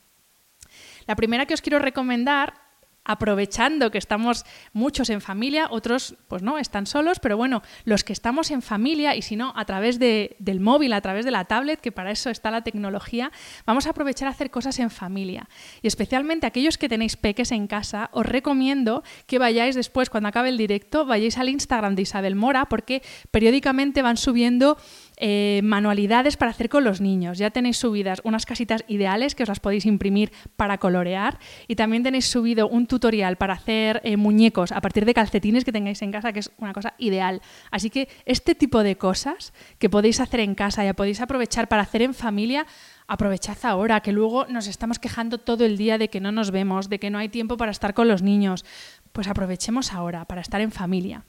La 1.07 1.15
primera 1.15 1.45
que 1.45 1.53
os 1.53 1.61
quiero 1.61 1.79
recomendar 1.79 2.64
aprovechando 3.05 3.91
que 3.91 3.97
estamos 3.97 4.45
muchos 4.73 5.09
en 5.09 5.21
familia, 5.21 5.67
otros 5.69 6.15
pues 6.27 6.41
no, 6.41 6.57
están 6.57 6.87
solos, 6.87 7.19
pero 7.19 7.37
bueno, 7.37 7.61
los 7.85 8.03
que 8.03 8.13
estamos 8.13 8.51
en 8.51 8.61
familia 8.61 9.15
y 9.15 9.21
si 9.21 9.35
no, 9.35 9.53
a 9.55 9.65
través 9.65 9.99
de, 9.99 10.35
del 10.39 10.59
móvil, 10.59 10.93
a 10.93 11.01
través 11.01 11.23
de 11.23 11.31
la 11.31 11.45
tablet, 11.45 11.79
que 11.79 11.91
para 11.91 12.11
eso 12.11 12.29
está 12.29 12.51
la 12.51 12.63
tecnología, 12.63 13.31
vamos 13.65 13.87
a 13.87 13.91
aprovechar 13.91 14.27
a 14.27 14.31
hacer 14.31 14.51
cosas 14.51 14.79
en 14.79 14.89
familia. 14.89 15.47
Y 15.81 15.87
especialmente 15.87 16.47
aquellos 16.47 16.77
que 16.77 16.89
tenéis 16.89 17.15
peques 17.15 17.51
en 17.51 17.67
casa, 17.67 18.09
os 18.11 18.25
recomiendo 18.25 19.03
que 19.27 19.39
vayáis 19.39 19.75
después, 19.75 20.09
cuando 20.09 20.29
acabe 20.29 20.49
el 20.49 20.57
directo, 20.57 21.05
vayáis 21.05 21.37
al 21.37 21.49
Instagram 21.49 21.95
de 21.95 22.01
Isabel 22.01 22.35
Mora, 22.35 22.65
porque 22.65 23.01
periódicamente 23.31 24.01
van 24.01 24.17
subiendo 24.17 24.77
eh, 25.17 25.61
manualidades 25.63 26.37
para 26.37 26.51
hacer 26.51 26.69
con 26.69 26.83
los 26.83 27.01
niños. 27.01 27.37
Ya 27.37 27.49
tenéis 27.49 27.77
subidas 27.77 28.21
unas 28.23 28.45
casitas 28.45 28.83
ideales 28.87 29.35
que 29.35 29.43
os 29.43 29.49
las 29.49 29.59
podéis 29.59 29.85
imprimir 29.85 30.31
para 30.55 30.77
colorear 30.77 31.39
y 31.67 31.75
también 31.75 32.03
tenéis 32.03 32.25
subido 32.25 32.67
un 32.67 32.87
tutorial 32.87 33.37
para 33.37 33.53
hacer 33.53 34.01
eh, 34.03 34.17
muñecos 34.17 34.71
a 34.71 34.81
partir 34.81 35.05
de 35.05 35.13
calcetines 35.13 35.63
que 35.63 35.71
tengáis 35.71 36.01
en 36.01 36.11
casa, 36.11 36.33
que 36.33 36.39
es 36.39 36.51
una 36.57 36.73
cosa 36.73 36.95
ideal. 36.97 37.41
Así 37.71 37.89
que 37.89 38.09
este 38.25 38.55
tipo 38.55 38.83
de 38.83 38.97
cosas 38.97 39.53
que 39.79 39.89
podéis 39.89 40.19
hacer 40.19 40.39
en 40.41 40.55
casa 40.55 40.85
y 40.85 40.93
podéis 40.93 41.21
aprovechar 41.21 41.67
para 41.67 41.83
hacer 41.83 42.01
en 42.01 42.13
familia, 42.13 42.65
aprovechad 43.07 43.57
ahora, 43.63 44.01
que 44.01 44.11
luego 44.11 44.45
nos 44.47 44.67
estamos 44.67 44.99
quejando 44.99 45.37
todo 45.37 45.65
el 45.65 45.77
día 45.77 45.97
de 45.97 46.09
que 46.09 46.19
no 46.19 46.31
nos 46.31 46.51
vemos, 46.51 46.89
de 46.89 46.99
que 46.99 47.09
no 47.09 47.17
hay 47.17 47.29
tiempo 47.29 47.57
para 47.57 47.71
estar 47.71 47.93
con 47.93 48.07
los 48.07 48.21
niños. 48.21 48.65
Pues 49.11 49.27
aprovechemos 49.27 49.93
ahora 49.93 50.25
para 50.25 50.41
estar 50.41 50.61
en 50.61 50.71
familia. 50.71 51.23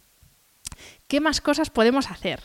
¿Qué 1.09 1.21
más 1.21 1.41
cosas 1.41 1.71
podemos 1.71 2.11
hacer? 2.11 2.41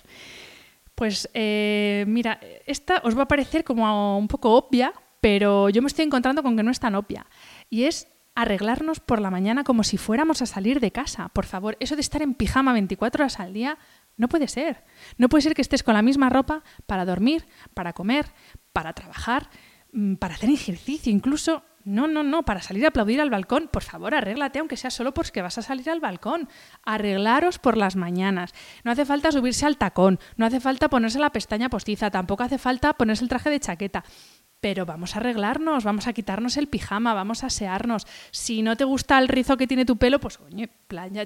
Pues 1.02 1.28
eh, 1.34 2.06
mira, 2.08 2.40
esta 2.68 3.02
os 3.04 3.18
va 3.18 3.24
a 3.24 3.28
parecer 3.28 3.64
como 3.64 4.20
un 4.20 4.28
poco 4.28 4.54
obvia, 4.56 4.94
pero 5.20 5.68
yo 5.70 5.82
me 5.82 5.88
estoy 5.88 6.06
encontrando 6.06 6.44
con 6.44 6.56
que 6.56 6.62
no 6.62 6.70
es 6.70 6.80
tan 6.80 6.94
obvia. 6.94 7.26
Y 7.72 7.86
es 7.86 8.08
arreglarnos 8.36 9.00
por 9.00 9.20
la 9.20 9.32
mañana 9.32 9.64
como 9.64 9.84
si 9.84 9.98
fuéramos 9.98 10.44
a 10.44 10.46
salir 10.46 10.80
de 10.80 10.92
casa. 10.92 11.30
Por 11.30 11.48
favor, 11.48 11.76
eso 11.80 11.96
de 11.96 12.02
estar 12.02 12.22
en 12.22 12.36
pijama 12.36 12.72
24 12.74 13.24
horas 13.24 13.40
al 13.40 13.52
día 13.52 13.80
no 14.16 14.30
puede 14.30 14.48
ser. 14.48 14.84
No 15.18 15.28
puede 15.28 15.42
ser 15.42 15.56
que 15.56 15.64
estés 15.64 15.82
con 15.82 15.96
la 15.96 16.04
misma 16.04 16.30
ropa 16.30 16.64
para 16.86 17.04
dormir, 17.04 17.48
para 17.74 17.94
comer, 17.94 18.28
para 18.72 18.94
trabajar, 18.94 19.50
mm, 19.94 20.18
para 20.18 20.36
hacer 20.36 20.52
ejercicio, 20.52 21.12
incluso 21.12 21.64
no, 21.86 22.08
no, 22.08 22.24
no, 22.24 22.44
para 22.44 22.62
salir 22.62 22.86
a 22.86 22.90
aplaudir 22.90 23.22
al 23.22 23.30
balcón, 23.30 23.70
por 23.72 23.84
favor, 23.84 24.14
arréglate, 24.16 24.60
aunque 24.60 24.78
sea 24.78 24.92
solo 24.92 25.14
porque 25.14 25.42
vas 25.42 25.58
a 25.58 25.62
salir 25.62 25.90
al 25.90 26.00
balcón. 26.00 26.50
Arreglaros 26.84 27.60
por 27.60 27.78
las 27.78 27.96
mañanas. 27.96 28.54
No 28.84 28.92
hace 28.92 29.06
falta 29.06 29.32
subirse 29.32 29.66
al 29.66 29.78
tacón, 29.78 30.20
no 30.38 30.46
hace 30.46 30.60
falta 30.60 30.90
ponerse 30.90 31.20
la 31.20 31.32
pestaña 31.32 31.70
postiza, 31.70 32.12
tampoco 32.12 32.44
hace 32.44 32.58
falta 32.58 32.94
ponerse 32.94 33.24
el 33.24 33.30
traje 33.30 33.50
de 33.50 33.60
chaqueta 33.60 34.04
pero 34.62 34.86
vamos 34.86 35.16
a 35.16 35.20
arreglarnos, 35.20 35.84
vamos 35.84 36.08
a 36.08 36.14
quitarnos 36.14 36.56
el 36.56 36.68
pijama, 36.68 37.16
vamos 37.16 37.44
a 37.44 37.48
asearnos. 37.48 38.06
Si 38.30 38.62
no 38.62 38.78
te 38.78 38.84
gusta 38.84 39.18
el 39.18 39.28
rizo 39.28 39.58
que 39.58 39.66
tiene 39.66 39.86
tu 39.86 39.98
pelo, 39.98 40.20
pues 40.20 40.40
oye, 40.40 40.70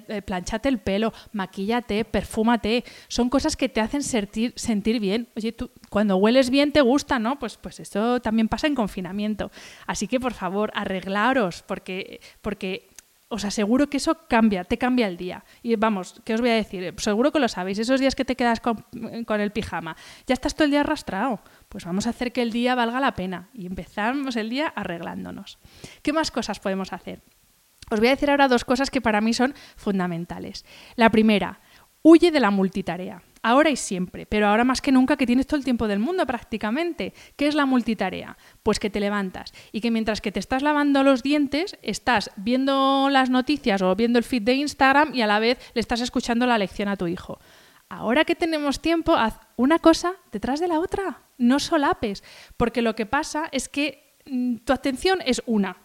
eh, 0.07 0.21
planchate 0.21 0.69
el 0.69 0.79
pelo, 0.79 1.13
maquíllate, 1.33 2.05
perfúmate. 2.05 2.85
Son 3.09 3.29
cosas 3.29 3.57
que 3.57 3.67
te 3.67 3.81
hacen 3.81 4.03
sentir, 4.03 4.53
sentir 4.55 5.01
bien. 5.01 5.27
Oye, 5.35 5.51
tú 5.51 5.69
cuando 5.89 6.15
hueles 6.15 6.49
bien 6.49 6.71
te 6.71 6.79
gusta, 6.79 7.19
¿no? 7.19 7.37
Pues, 7.37 7.57
pues 7.57 7.81
esto 7.81 8.21
también 8.21 8.47
pasa 8.47 8.67
en 8.67 8.75
confinamiento. 8.75 9.51
Así 9.85 10.07
que 10.07 10.19
por 10.19 10.33
favor, 10.33 10.71
arreglaros, 10.73 11.61
porque, 11.63 12.21
porque 12.41 12.87
os 13.35 13.45
aseguro 13.45 13.89
que 13.89 13.97
eso 13.97 14.27
cambia, 14.27 14.63
te 14.63 14.77
cambia 14.77 15.07
el 15.07 15.17
día. 15.17 15.43
Y 15.61 15.75
vamos, 15.75 16.21
¿qué 16.23 16.33
os 16.33 16.41
voy 16.41 16.49
a 16.49 16.55
decir? 16.55 16.93
Seguro 16.97 17.31
que 17.31 17.39
lo 17.39 17.47
sabéis, 17.47 17.79
esos 17.79 17.99
días 17.99 18.15
que 18.15 18.25
te 18.25 18.35
quedas 18.35 18.59
con, 18.59 18.85
con 19.25 19.41
el 19.41 19.51
pijama, 19.51 19.95
ya 20.25 20.33
estás 20.33 20.55
todo 20.55 20.65
el 20.65 20.71
día 20.71 20.81
arrastrado 20.81 21.41
pues 21.75 21.83
vamos 21.83 22.07
a 22.07 22.11
hacer 22.11 22.31
que 22.31 22.41
el 22.41 22.53
día 22.53 22.73
valga 22.73 23.01
la 23.01 23.15
pena 23.15 23.49
y 23.53 23.65
empezamos 23.65 24.37
el 24.37 24.49
día 24.49 24.67
arreglándonos. 24.67 25.59
¿Qué 26.01 26.13
más 26.13 26.31
cosas 26.31 26.61
podemos 26.61 26.93
hacer? 26.93 27.21
Os 27.91 27.99
voy 27.99 28.07
a 28.07 28.11
decir 28.11 28.29
ahora 28.29 28.47
dos 28.47 28.63
cosas 28.63 28.89
que 28.89 29.01
para 29.01 29.19
mí 29.19 29.33
son 29.33 29.53
fundamentales. 29.75 30.63
La 30.95 31.09
primera, 31.09 31.59
huye 32.01 32.31
de 32.31 32.39
la 32.39 32.49
multitarea. 32.49 33.23
Ahora 33.47 33.69
y 33.69 33.75
siempre, 33.75 34.25
pero 34.25 34.47
ahora 34.47 34.63
más 34.63 34.81
que 34.81 34.91
nunca 34.91 35.17
que 35.17 35.27
tienes 35.27 35.45
todo 35.45 35.59
el 35.59 35.63
tiempo 35.63 35.87
del 35.87 35.99
mundo 35.99 36.25
prácticamente. 36.25 37.13
¿Qué 37.35 37.45
es 37.45 37.53
la 37.53 37.67
multitarea? 37.67 38.39
Pues 38.63 38.79
que 38.79 38.89
te 38.89 38.99
levantas 38.99 39.53
y 39.71 39.81
que 39.81 39.91
mientras 39.91 40.19
que 40.19 40.31
te 40.31 40.39
estás 40.39 40.63
lavando 40.63 41.03
los 41.03 41.21
dientes, 41.21 41.77
estás 41.83 42.31
viendo 42.37 43.07
las 43.11 43.29
noticias 43.29 43.83
o 43.83 43.95
viendo 43.95 44.17
el 44.17 44.25
feed 44.25 44.41
de 44.41 44.55
Instagram 44.55 45.13
y 45.13 45.21
a 45.21 45.27
la 45.27 45.37
vez 45.37 45.59
le 45.75 45.79
estás 45.79 46.01
escuchando 46.01 46.47
la 46.47 46.57
lección 46.57 46.87
a 46.87 46.97
tu 46.97 47.05
hijo. 47.05 47.37
Ahora 47.87 48.25
que 48.25 48.33
tenemos 48.33 48.81
tiempo, 48.81 49.13
haz 49.13 49.39
una 49.57 49.77
cosa 49.77 50.15
detrás 50.31 50.59
de 50.59 50.67
la 50.67 50.79
otra. 50.79 51.21
No 51.37 51.59
solapes, 51.59 52.23
porque 52.57 52.81
lo 52.81 52.95
que 52.95 53.05
pasa 53.05 53.47
es 53.51 53.69
que 53.69 54.17
mm, 54.25 54.55
tu 54.65 54.73
atención 54.73 55.19
es 55.23 55.43
una. 55.45 55.77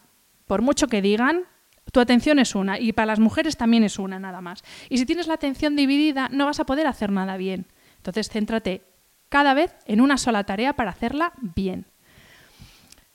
Por 0.46 0.62
mucho 0.62 0.86
que 0.86 1.02
digan, 1.02 1.44
tu 1.92 2.00
atención 2.00 2.38
es 2.38 2.54
una 2.54 2.78
y 2.78 2.92
para 2.92 3.06
las 3.06 3.20
mujeres 3.20 3.56
también 3.56 3.84
es 3.84 3.98
una 3.98 4.18
nada 4.18 4.40
más. 4.40 4.62
Y 4.88 4.98
si 4.98 5.06
tienes 5.06 5.26
la 5.26 5.34
atención 5.34 5.76
dividida, 5.76 6.28
no 6.30 6.46
vas 6.46 6.60
a 6.60 6.66
poder 6.66 6.86
hacer 6.86 7.10
nada 7.10 7.36
bien. 7.36 7.66
Entonces, 7.96 8.28
céntrate 8.28 8.82
cada 9.28 9.54
vez 9.54 9.74
en 9.86 10.00
una 10.00 10.18
sola 10.18 10.44
tarea 10.44 10.74
para 10.74 10.90
hacerla 10.90 11.32
bien. 11.40 11.86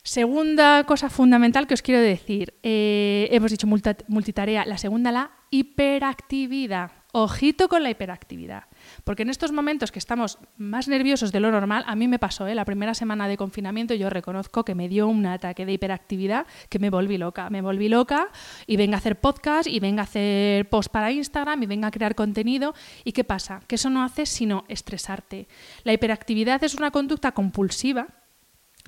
Segunda 0.04 0.84
cosa 0.84 1.10
fundamental 1.10 1.66
que 1.66 1.74
os 1.74 1.82
quiero 1.82 2.00
decir, 2.00 2.54
eh, 2.62 3.28
hemos 3.32 3.50
dicho 3.50 3.66
multitarea, 3.66 4.64
la 4.66 4.78
segunda 4.78 5.12
la 5.12 5.32
hiperactividad. 5.50 6.92
Ojito 7.18 7.70
con 7.70 7.82
la 7.82 7.90
hiperactividad. 7.90 8.66
Porque 9.06 9.24
en 9.24 9.30
estos 9.30 9.54
momentos 9.54 9.90
que 9.90 10.00
estamos 10.00 10.38
más 10.58 10.90
nerviosos 10.90 11.32
de 11.32 11.40
lo 11.40 11.50
normal, 11.50 11.86
a 11.88 11.96
mí 11.96 12.10
me 12.10 12.20
pasó, 12.20 12.46
¿eh? 12.46 12.54
la 12.54 12.66
primera 12.66 12.94
semana 12.94 13.30
de 13.30 13.38
confinamiento 13.38 13.94
yo 13.94 14.10
reconozco 14.10 14.66
que 14.66 14.76
me 14.76 14.90
dio 14.90 15.08
un 15.08 15.26
ataque 15.26 15.66
de 15.66 15.72
hiperactividad 15.72 16.46
que 16.68 16.78
me 16.78 16.90
volví 16.90 17.18
loca. 17.18 17.50
Me 17.50 17.62
volví 17.62 17.88
loca 17.88 18.28
y 18.68 18.76
venga 18.76 18.96
a 18.96 18.98
hacer 18.98 19.18
podcast 19.18 19.70
y 19.70 19.80
venga 19.80 20.02
a 20.02 20.04
hacer 20.04 20.68
post 20.68 20.92
para 20.92 21.10
Instagram 21.10 21.64
y 21.64 21.68
venga 21.68 21.88
a 21.88 21.92
crear 21.92 22.16
contenido. 22.16 22.76
¿Y 23.06 23.14
qué 23.14 23.24
pasa? 23.24 23.62
Que 23.66 23.76
eso 23.76 23.90
no 23.90 24.04
hace 24.04 24.26
sino 24.26 24.66
estresarte. 24.68 25.48
La 25.86 25.94
hiperactividad 25.94 26.62
es 26.66 26.76
una 26.76 26.92
conducta 26.92 27.32
compulsiva, 27.32 28.08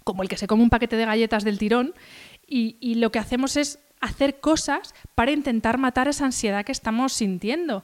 como 0.03 0.21
el 0.21 0.27
que 0.27 0.35
se 0.35 0.47
come 0.47 0.63
un 0.63 0.69
paquete 0.69 0.97
de 0.97 1.05
galletas 1.05 1.45
del 1.45 1.57
tirón, 1.57 1.93
y, 2.45 2.75
y 2.81 2.95
lo 2.95 3.09
que 3.09 3.19
hacemos 3.19 3.55
es 3.55 3.79
hacer 3.99 4.39
cosas 4.39 4.93
para 5.15 5.31
intentar 5.31 5.77
matar 5.77 6.07
esa 6.07 6.25
ansiedad 6.25 6.65
que 6.65 6.71
estamos 6.71 7.13
sintiendo. 7.13 7.83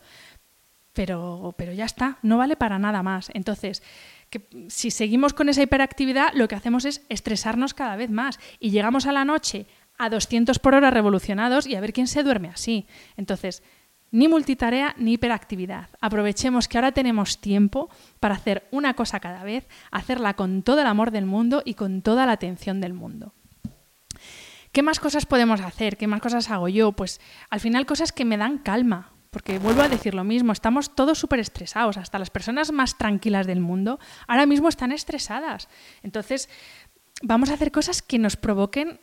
Pero, 0.93 1.53
pero 1.57 1.73
ya 1.73 1.85
está, 1.85 2.17
no 2.21 2.37
vale 2.37 2.55
para 2.55 2.79
nada 2.79 3.03
más. 3.03 3.29
Entonces, 3.33 3.83
que 4.29 4.47
si 4.67 4.91
seguimos 4.91 5.33
con 5.33 5.49
esa 5.49 5.63
hiperactividad, 5.63 6.33
lo 6.33 6.47
que 6.47 6.55
hacemos 6.55 6.85
es 6.85 7.03
estresarnos 7.09 7.73
cada 7.73 7.95
vez 7.95 8.09
más 8.09 8.39
y 8.59 8.71
llegamos 8.71 9.05
a 9.05 9.11
la 9.11 9.25
noche 9.25 9.65
a 9.97 10.09
200 10.09 10.59
por 10.59 10.75
hora 10.75 10.91
revolucionados 10.91 11.67
y 11.67 11.75
a 11.75 11.81
ver 11.81 11.93
quién 11.93 12.07
se 12.07 12.23
duerme 12.23 12.49
así. 12.49 12.87
Entonces, 13.17 13.63
ni 14.13 14.27
multitarea 14.27 14.93
ni 14.97 15.13
hiperactividad. 15.13 15.89
Aprovechemos 15.99 16.67
que 16.67 16.77
ahora 16.77 16.91
tenemos 16.91 17.41
tiempo 17.41 17.89
para 18.19 18.35
hacer 18.35 18.67
una 18.71 18.93
cosa 18.93 19.19
cada 19.19 19.43
vez, 19.43 19.67
hacerla 19.91 20.35
con 20.35 20.61
todo 20.61 20.81
el 20.81 20.87
amor 20.87 21.09
del 21.09 21.25
mundo 21.25 21.63
y 21.65 21.73
con 21.73 22.03
toda 22.03 22.27
la 22.27 22.33
atención 22.33 22.79
del 22.79 22.93
mundo. 22.93 23.33
¿Qué 24.71 24.83
más 24.83 24.99
cosas 24.99 25.25
podemos 25.25 25.61
hacer? 25.61 25.97
¿Qué 25.97 26.07
más 26.07 26.21
cosas 26.21 26.49
hago 26.51 26.67
yo? 26.67 26.91
Pues 26.91 27.21
al 27.49 27.59
final 27.59 27.85
cosas 27.87 28.11
que 28.11 28.25
me 28.25 28.37
dan 28.37 28.59
calma, 28.59 29.12
porque 29.33 29.59
vuelvo 29.59 29.81
a 29.81 29.89
decir 29.89 30.13
lo 30.13 30.23
mismo, 30.23 30.53
estamos 30.53 30.95
todos 30.95 31.17
súper 31.17 31.39
estresados, 31.39 31.97
hasta 31.97 32.19
las 32.19 32.29
personas 32.29 32.71
más 32.71 32.97
tranquilas 32.97 33.47
del 33.47 33.59
mundo 33.59 33.99
ahora 34.27 34.45
mismo 34.45 34.69
están 34.69 34.91
estresadas. 34.93 35.67
Entonces, 36.03 36.47
vamos 37.21 37.49
a 37.49 37.55
hacer 37.55 37.71
cosas 37.71 38.01
que 38.01 38.19
nos 38.19 38.37
provoquen 38.37 39.01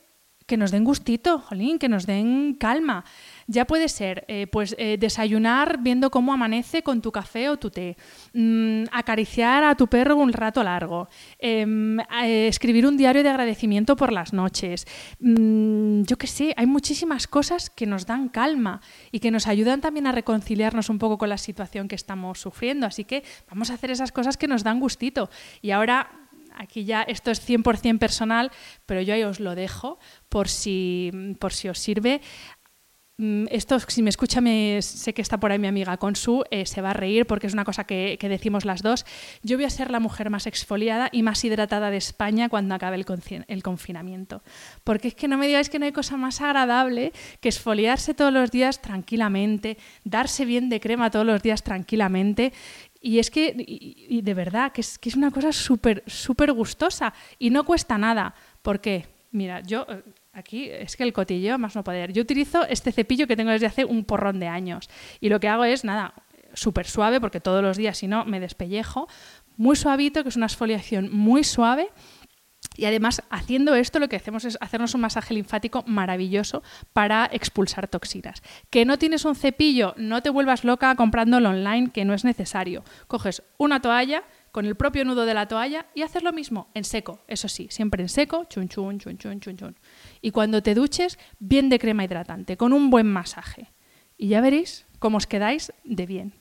que 0.50 0.56
nos 0.56 0.72
den 0.72 0.82
gustito, 0.82 1.38
jolín, 1.38 1.78
que 1.78 1.88
nos 1.88 2.06
den 2.10 2.58
calma. 2.58 3.04
Ya 3.46 3.68
puede 3.68 3.88
ser, 3.88 4.24
eh, 4.26 4.48
pues, 4.50 4.74
eh, 4.78 4.98
desayunar 4.98 5.78
viendo 5.78 6.10
cómo 6.10 6.32
amanece 6.32 6.82
con 6.82 7.00
tu 7.00 7.12
café 7.12 7.48
o 7.50 7.56
tu 7.56 7.70
té, 7.70 7.96
mm, 8.34 8.90
acariciar 8.90 9.62
a 9.62 9.76
tu 9.76 9.86
perro 9.86 10.16
un 10.16 10.32
rato 10.32 10.64
largo, 10.64 11.08
em, 11.38 12.00
eh, 12.00 12.48
escribir 12.48 12.84
un 12.84 12.96
diario 12.96 13.22
de 13.22 13.28
agradecimiento 13.28 13.94
por 13.94 14.12
las 14.12 14.32
noches. 14.32 14.86
Mm, 15.20 16.02
yo 16.02 16.18
qué 16.18 16.26
sé, 16.26 16.52
hay 16.56 16.66
muchísimas 16.66 17.28
cosas 17.28 17.70
que 17.70 17.86
nos 17.86 18.06
dan 18.06 18.28
calma 18.28 18.80
y 19.12 19.20
que 19.20 19.30
nos 19.30 19.46
ayudan 19.46 19.80
también 19.80 20.08
a 20.08 20.12
reconciliarnos 20.12 20.90
un 20.90 20.98
poco 20.98 21.16
con 21.16 21.28
la 21.28 21.38
situación 21.38 21.86
que 21.86 21.94
estamos 21.94 22.40
sufriendo. 22.40 22.88
Así 22.88 23.04
que 23.04 23.22
vamos 23.48 23.70
a 23.70 23.74
hacer 23.74 23.92
esas 23.92 24.10
cosas 24.10 24.36
que 24.36 24.48
nos 24.48 24.64
dan 24.64 24.80
gustito. 24.80 25.30
Y 25.62 25.70
ahora 25.70 26.19
aquí 26.60 26.84
ya 26.84 27.02
esto 27.02 27.30
es 27.30 27.46
100% 27.48 27.98
personal, 27.98 28.50
pero 28.86 29.00
yo 29.00 29.14
ahí 29.14 29.24
os 29.24 29.40
lo 29.40 29.54
dejo 29.54 29.98
por 30.28 30.48
si, 30.48 31.10
por 31.38 31.52
si 31.52 31.68
os 31.68 31.78
sirve. 31.78 32.20
Mm, 33.20 33.48
esto, 33.50 33.78
si 33.80 34.02
me 34.02 34.08
escucha, 34.08 34.40
me, 34.40 34.80
sé 34.80 35.12
que 35.12 35.20
está 35.20 35.38
por 35.38 35.52
ahí 35.52 35.58
mi 35.58 35.66
amiga 35.66 35.98
Consu, 35.98 36.42
eh, 36.50 36.64
se 36.64 36.80
va 36.80 36.90
a 36.90 36.94
reír 36.94 37.26
porque 37.26 37.48
es 37.48 37.52
una 37.52 37.66
cosa 37.66 37.84
que, 37.84 38.16
decimos 38.18 38.64
las 38.64 38.80
dos. 38.80 39.04
Yo 39.42 39.58
voy 39.58 39.66
a 39.66 39.70
ser 39.70 39.90
la 39.90 40.00
mujer 40.00 40.30
más 40.30 40.46
exfoliada 40.46 41.10
y 41.12 41.22
más 41.22 41.44
hidratada 41.44 41.90
de 41.90 41.98
España 41.98 42.48
cuando 42.48 42.74
acabe 42.74 42.96
el, 42.96 43.04
el 43.46 43.62
confinamiento. 43.62 44.42
Porque 44.84 45.08
es 45.08 45.14
que 45.14 45.28
no 45.28 45.36
me 45.36 45.48
digáis 45.48 45.68
que 45.68 45.78
no 45.78 45.84
hay 45.84 45.92
cosa 45.92 46.16
más 46.16 46.40
agradable 46.40 47.12
que 47.40 47.50
exfoliarse 47.50 48.14
todos 48.14 48.32
los 48.32 48.50
días 48.50 48.80
tranquilamente, 48.80 49.76
darse 50.04 50.46
bien 50.46 50.70
de 50.70 50.80
crema 50.80 51.10
todos 51.10 51.26
los 51.26 51.42
días 51.42 51.62
tranquilamente 51.62 52.54
y 53.00 53.18
es 53.18 53.30
que, 53.30 53.54
y, 53.56 54.20
de 54.20 54.34
verdad, 54.34 54.72
que 54.72 54.82
es, 54.82 54.98
que 54.98 55.08
es 55.08 55.16
una 55.16 55.30
cosa 55.30 55.52
súper, 55.52 56.04
súper 56.06 56.52
gustosa 56.52 57.14
y 57.38 57.50
no 57.50 57.64
cuesta 57.64 57.96
nada. 57.96 58.34
¿Por 58.60 58.80
qué? 58.80 59.06
Mira, 59.30 59.60
yo 59.60 59.86
eh, 59.88 60.02
aquí 60.32 60.68
es 60.70 60.96
que 60.96 61.04
el 61.04 61.12
cotilleo 61.12 61.58
más 61.58 61.74
no 61.74 61.82
poder. 61.82 62.12
Yo 62.12 62.22
utilizo 62.22 62.66
este 62.66 62.92
cepillo 62.92 63.26
que 63.26 63.36
tengo 63.36 63.52
desde 63.52 63.66
hace 63.66 63.84
un 63.86 64.04
porrón 64.04 64.38
de 64.38 64.48
años 64.48 64.90
y 65.18 65.30
lo 65.30 65.40
que 65.40 65.48
hago 65.48 65.64
es, 65.64 65.82
nada, 65.82 66.12
súper 66.52 66.86
suave, 66.86 67.20
porque 67.20 67.40
todos 67.40 67.62
los 67.62 67.76
días 67.76 67.96
si 67.96 68.06
no 68.06 68.26
me 68.26 68.38
despellejo, 68.38 69.08
muy 69.56 69.76
suavito, 69.76 70.22
que 70.22 70.28
es 70.28 70.36
una 70.36 70.46
exfoliación 70.46 71.10
muy 71.10 71.44
suave 71.44 71.90
y 72.80 72.86
además, 72.86 73.22
haciendo 73.28 73.74
esto, 73.74 73.98
lo 73.98 74.08
que 74.08 74.16
hacemos 74.16 74.46
es 74.46 74.56
hacernos 74.62 74.94
un 74.94 75.02
masaje 75.02 75.34
linfático 75.34 75.84
maravilloso 75.86 76.62
para 76.94 77.28
expulsar 77.30 77.88
toxinas. 77.88 78.42
Que 78.70 78.86
no 78.86 78.96
tienes 78.96 79.26
un 79.26 79.36
cepillo, 79.36 79.92
no 79.98 80.22
te 80.22 80.30
vuelvas 80.30 80.64
loca 80.64 80.94
comprándolo 80.94 81.50
online, 81.50 81.90
que 81.90 82.06
no 82.06 82.14
es 82.14 82.24
necesario. 82.24 82.82
Coges 83.06 83.42
una 83.58 83.82
toalla 83.82 84.24
con 84.50 84.64
el 84.64 84.76
propio 84.76 85.04
nudo 85.04 85.26
de 85.26 85.34
la 85.34 85.46
toalla 85.46 85.88
y 85.94 86.00
haces 86.00 86.22
lo 86.22 86.32
mismo 86.32 86.70
en 86.72 86.84
seco, 86.84 87.20
eso 87.28 87.48
sí, 87.48 87.68
siempre 87.70 88.02
en 88.02 88.08
seco, 88.08 88.46
chun 88.48 88.70
chun, 88.70 88.98
chun 88.98 89.18
chun, 89.18 89.40
chun 89.40 89.58
chun. 89.58 89.76
Y 90.22 90.30
cuando 90.30 90.62
te 90.62 90.74
duches, 90.74 91.18
bien 91.38 91.68
de 91.68 91.78
crema 91.78 92.04
hidratante, 92.04 92.56
con 92.56 92.72
un 92.72 92.88
buen 92.88 93.06
masaje. 93.06 93.72
Y 94.16 94.28
ya 94.28 94.40
veréis 94.40 94.86
cómo 94.98 95.18
os 95.18 95.26
quedáis 95.26 95.74
de 95.84 96.06
bien. 96.06 96.39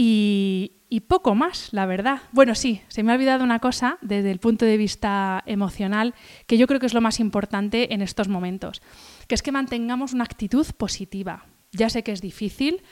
Y, 0.00 1.00
poco 1.08 1.34
más, 1.34 1.72
la 1.72 1.84
verdad. 1.86 2.22
Bueno, 2.30 2.54
sí, 2.54 2.82
se 2.86 3.02
me 3.02 3.10
ha 3.10 3.16
olvidado 3.16 3.42
una 3.42 3.58
cosa 3.58 3.98
desde 4.00 4.30
el 4.30 4.38
punto 4.38 4.64
de 4.64 4.76
vista 4.76 5.42
emocional 5.44 6.14
que 6.46 6.56
yo 6.56 6.68
creo 6.68 6.78
que 6.78 6.86
es 6.86 6.94
lo 6.94 7.00
más 7.00 7.18
importante 7.18 7.92
en 7.92 8.00
estos 8.00 8.28
momentos, 8.28 8.80
que 9.26 9.34
es 9.34 9.42
que 9.42 9.50
mantengamos 9.50 10.12
una 10.12 10.22
actitud 10.22 10.66
positiva. 10.76 11.46
Ya 11.72 11.90
sé 11.90 12.04
que 12.04 12.12
es 12.12 12.20
difícil, 12.20 12.82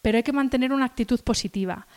pero 0.00 0.16
hay 0.16 0.22
que 0.22 0.32
mantener 0.32 0.72
una 0.72 0.84
actitud 0.84 1.20
positiva 1.22 1.88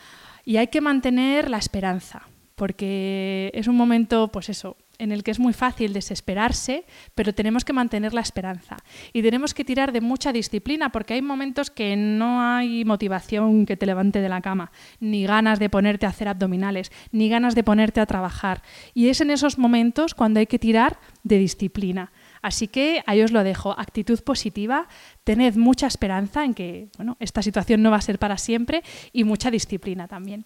y 0.44 0.56
hay 0.56 0.66
que 0.66 0.80
mantener 0.80 1.50
la 1.50 1.58
esperanza, 1.58 2.26
porque 2.56 3.52
es 3.54 3.68
un 3.68 3.76
momento, 3.76 4.26
pues 4.32 4.48
eso, 4.48 4.76
en 4.98 5.12
el 5.12 5.22
que 5.22 5.30
es 5.30 5.38
muy 5.38 5.52
fácil 5.52 5.92
desesperarse, 5.92 6.84
pero 7.14 7.32
tenemos 7.32 7.64
que 7.64 7.72
mantener 7.72 8.14
la 8.14 8.20
esperanza. 8.20 8.76
Y 9.12 9.22
tenemos 9.22 9.54
que 9.54 9.64
tirar 9.64 9.92
de 9.92 10.00
mucha 10.00 10.32
disciplina, 10.32 10.90
porque 10.90 11.14
hay 11.14 11.22
momentos 11.22 11.70
que 11.70 11.96
no 11.96 12.42
hay 12.42 12.84
motivación 12.84 13.64
que 13.64 13.76
te 13.76 13.86
levante 13.86 14.20
de 14.20 14.28
la 14.28 14.40
cama, 14.40 14.72
ni 15.00 15.24
ganas 15.24 15.58
de 15.58 15.70
ponerte 15.70 16.06
a 16.06 16.10
hacer 16.10 16.28
abdominales, 16.28 16.90
ni 17.12 17.28
ganas 17.28 17.54
de 17.54 17.64
ponerte 17.64 18.00
a 18.00 18.06
trabajar. 18.06 18.62
Y 18.94 19.08
es 19.08 19.20
en 19.20 19.30
esos 19.30 19.58
momentos 19.58 20.14
cuando 20.14 20.40
hay 20.40 20.46
que 20.46 20.58
tirar 20.58 20.98
de 21.22 21.38
disciplina. 21.38 22.12
Así 22.42 22.68
que 22.68 23.02
ahí 23.06 23.22
os 23.22 23.32
lo 23.32 23.42
dejo, 23.44 23.78
actitud 23.78 24.20
positiva, 24.22 24.88
tened 25.24 25.56
mucha 25.56 25.86
esperanza 25.86 26.44
en 26.44 26.54
que 26.54 26.88
bueno, 26.96 27.16
esta 27.20 27.42
situación 27.42 27.82
no 27.82 27.90
va 27.90 27.96
a 27.96 28.00
ser 28.00 28.18
para 28.18 28.38
siempre 28.38 28.82
y 29.12 29.24
mucha 29.24 29.50
disciplina 29.50 30.06
también. 30.08 30.44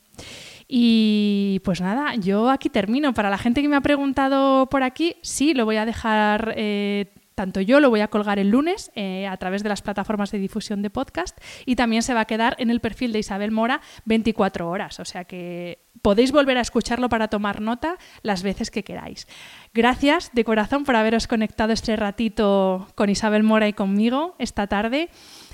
Y 0.75 1.61
pues 1.65 1.83
nada, 1.83 2.15
yo 2.15 2.49
aquí 2.49 2.71
termino. 2.71 3.13
Para 3.13 3.29
la 3.29 3.37
gente 3.37 3.61
que 3.61 3.69
me 3.69 3.77
ha 3.77 3.83
preguntado 3.83 4.71
por 4.71 4.83
aquí, 4.83 5.17
sí, 5.21 5.53
lo 5.53 5.67
voy 5.67 5.77
a 5.77 5.85
dejar. 5.85 6.55
Eh, 6.57 7.13
tanto 7.35 7.61
yo 7.61 7.79
lo 7.79 7.91
voy 7.91 8.01
a 8.01 8.09
colgar 8.09 8.39
el 8.39 8.49
lunes 8.49 8.91
eh, 8.95 9.27
a 9.27 9.37
través 9.37 9.63
de 9.63 9.69
las 9.69 9.83
plataformas 9.83 10.31
de 10.31 10.39
difusión 10.39 10.81
de 10.81 10.89
podcast 10.89 11.39
y 11.67 11.77
también 11.77 12.03
se 12.03 12.15
va 12.15 12.21
a 12.21 12.25
quedar 12.25 12.57
en 12.59 12.71
el 12.71 12.81
perfil 12.81 13.13
de 13.13 13.19
Isabel 13.19 13.51
Mora 13.51 13.83
24 14.07 14.67
horas. 14.67 14.99
O 14.99 15.05
sea 15.05 15.25
que 15.25 15.79
podéis 16.01 16.33
volver 16.33 16.57
a 16.57 16.63
escucharlo 16.63 17.11
para 17.11 17.29
tomar 17.29 17.61
nota 17.61 17.99
las 18.23 18.43
veces 18.43 18.71
que 18.71 18.83
queráis. 18.83 19.29
Gracias 19.75 20.31
de 20.33 20.43
corazón 20.43 20.85
por 20.85 20.97
haberos 20.97 21.27
conectado 21.27 21.75
este 21.75 21.97
ratito 21.97 22.89
con 22.95 23.11
Isabel 23.11 23.43
Mora 23.43 23.69
y 23.69 23.75
conmigo 23.75 24.37
esta 24.39 24.67
tarde. 24.69 25.11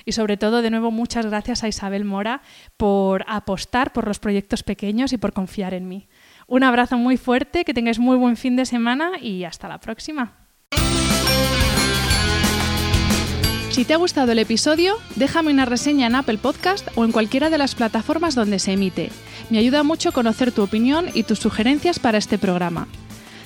Y 0.09 0.13
sobre 0.13 0.39
todo, 0.39 0.63
de 0.63 0.71
nuevo, 0.71 0.91
muchas 0.91 1.27
gracias 1.27 1.63
a 1.63 1.69
Isabel 1.69 2.07
Mora 2.07 2.41
por 2.79 3.27
apostar 3.29 3.93
por 3.93 4.09
los 4.09 4.19
proyectos 4.19 4.63
pequeños 4.63 5.13
y 5.13 5.19
por 5.19 5.35
confiar 5.35 5.75
en 5.75 5.87
mí. 5.87 6.09
Un 6.47 6.65
abrazo 6.65 6.97
muy 6.97 7.19
fuerte, 7.19 7.63
que 7.63 7.75
tengáis 7.75 7.99
muy 7.99 8.17
buen 8.17 8.39
fin 8.39 8.57
de 8.57 8.65
semana 8.65 9.19
y 9.21 9.45
hasta 9.45 9.69
la 9.69 9.81
próxima. 9.81 10.33
Si 13.69 13.85
te 13.85 13.93
ha 13.93 13.99
gustado 13.99 14.33
el 14.33 14.39
episodio, 14.39 14.95
déjame 15.17 15.53
una 15.53 15.67
reseña 15.67 16.07
en 16.07 16.15
Apple 16.15 16.39
Podcast 16.39 16.89
o 16.95 17.05
en 17.05 17.13
cualquiera 17.13 17.51
de 17.51 17.59
las 17.59 17.75
plataformas 17.75 18.35
donde 18.35 18.61
se 18.61 18.73
emite. 18.73 19.11
Me 19.51 19.59
ayuda 19.59 19.83
mucho 19.83 20.13
conocer 20.13 20.53
tu 20.53 20.63
opinión 20.63 21.09
y 21.13 21.25
tus 21.25 21.39
sugerencias 21.39 21.99
para 21.99 22.17
este 22.17 22.39
programa. 22.39 22.89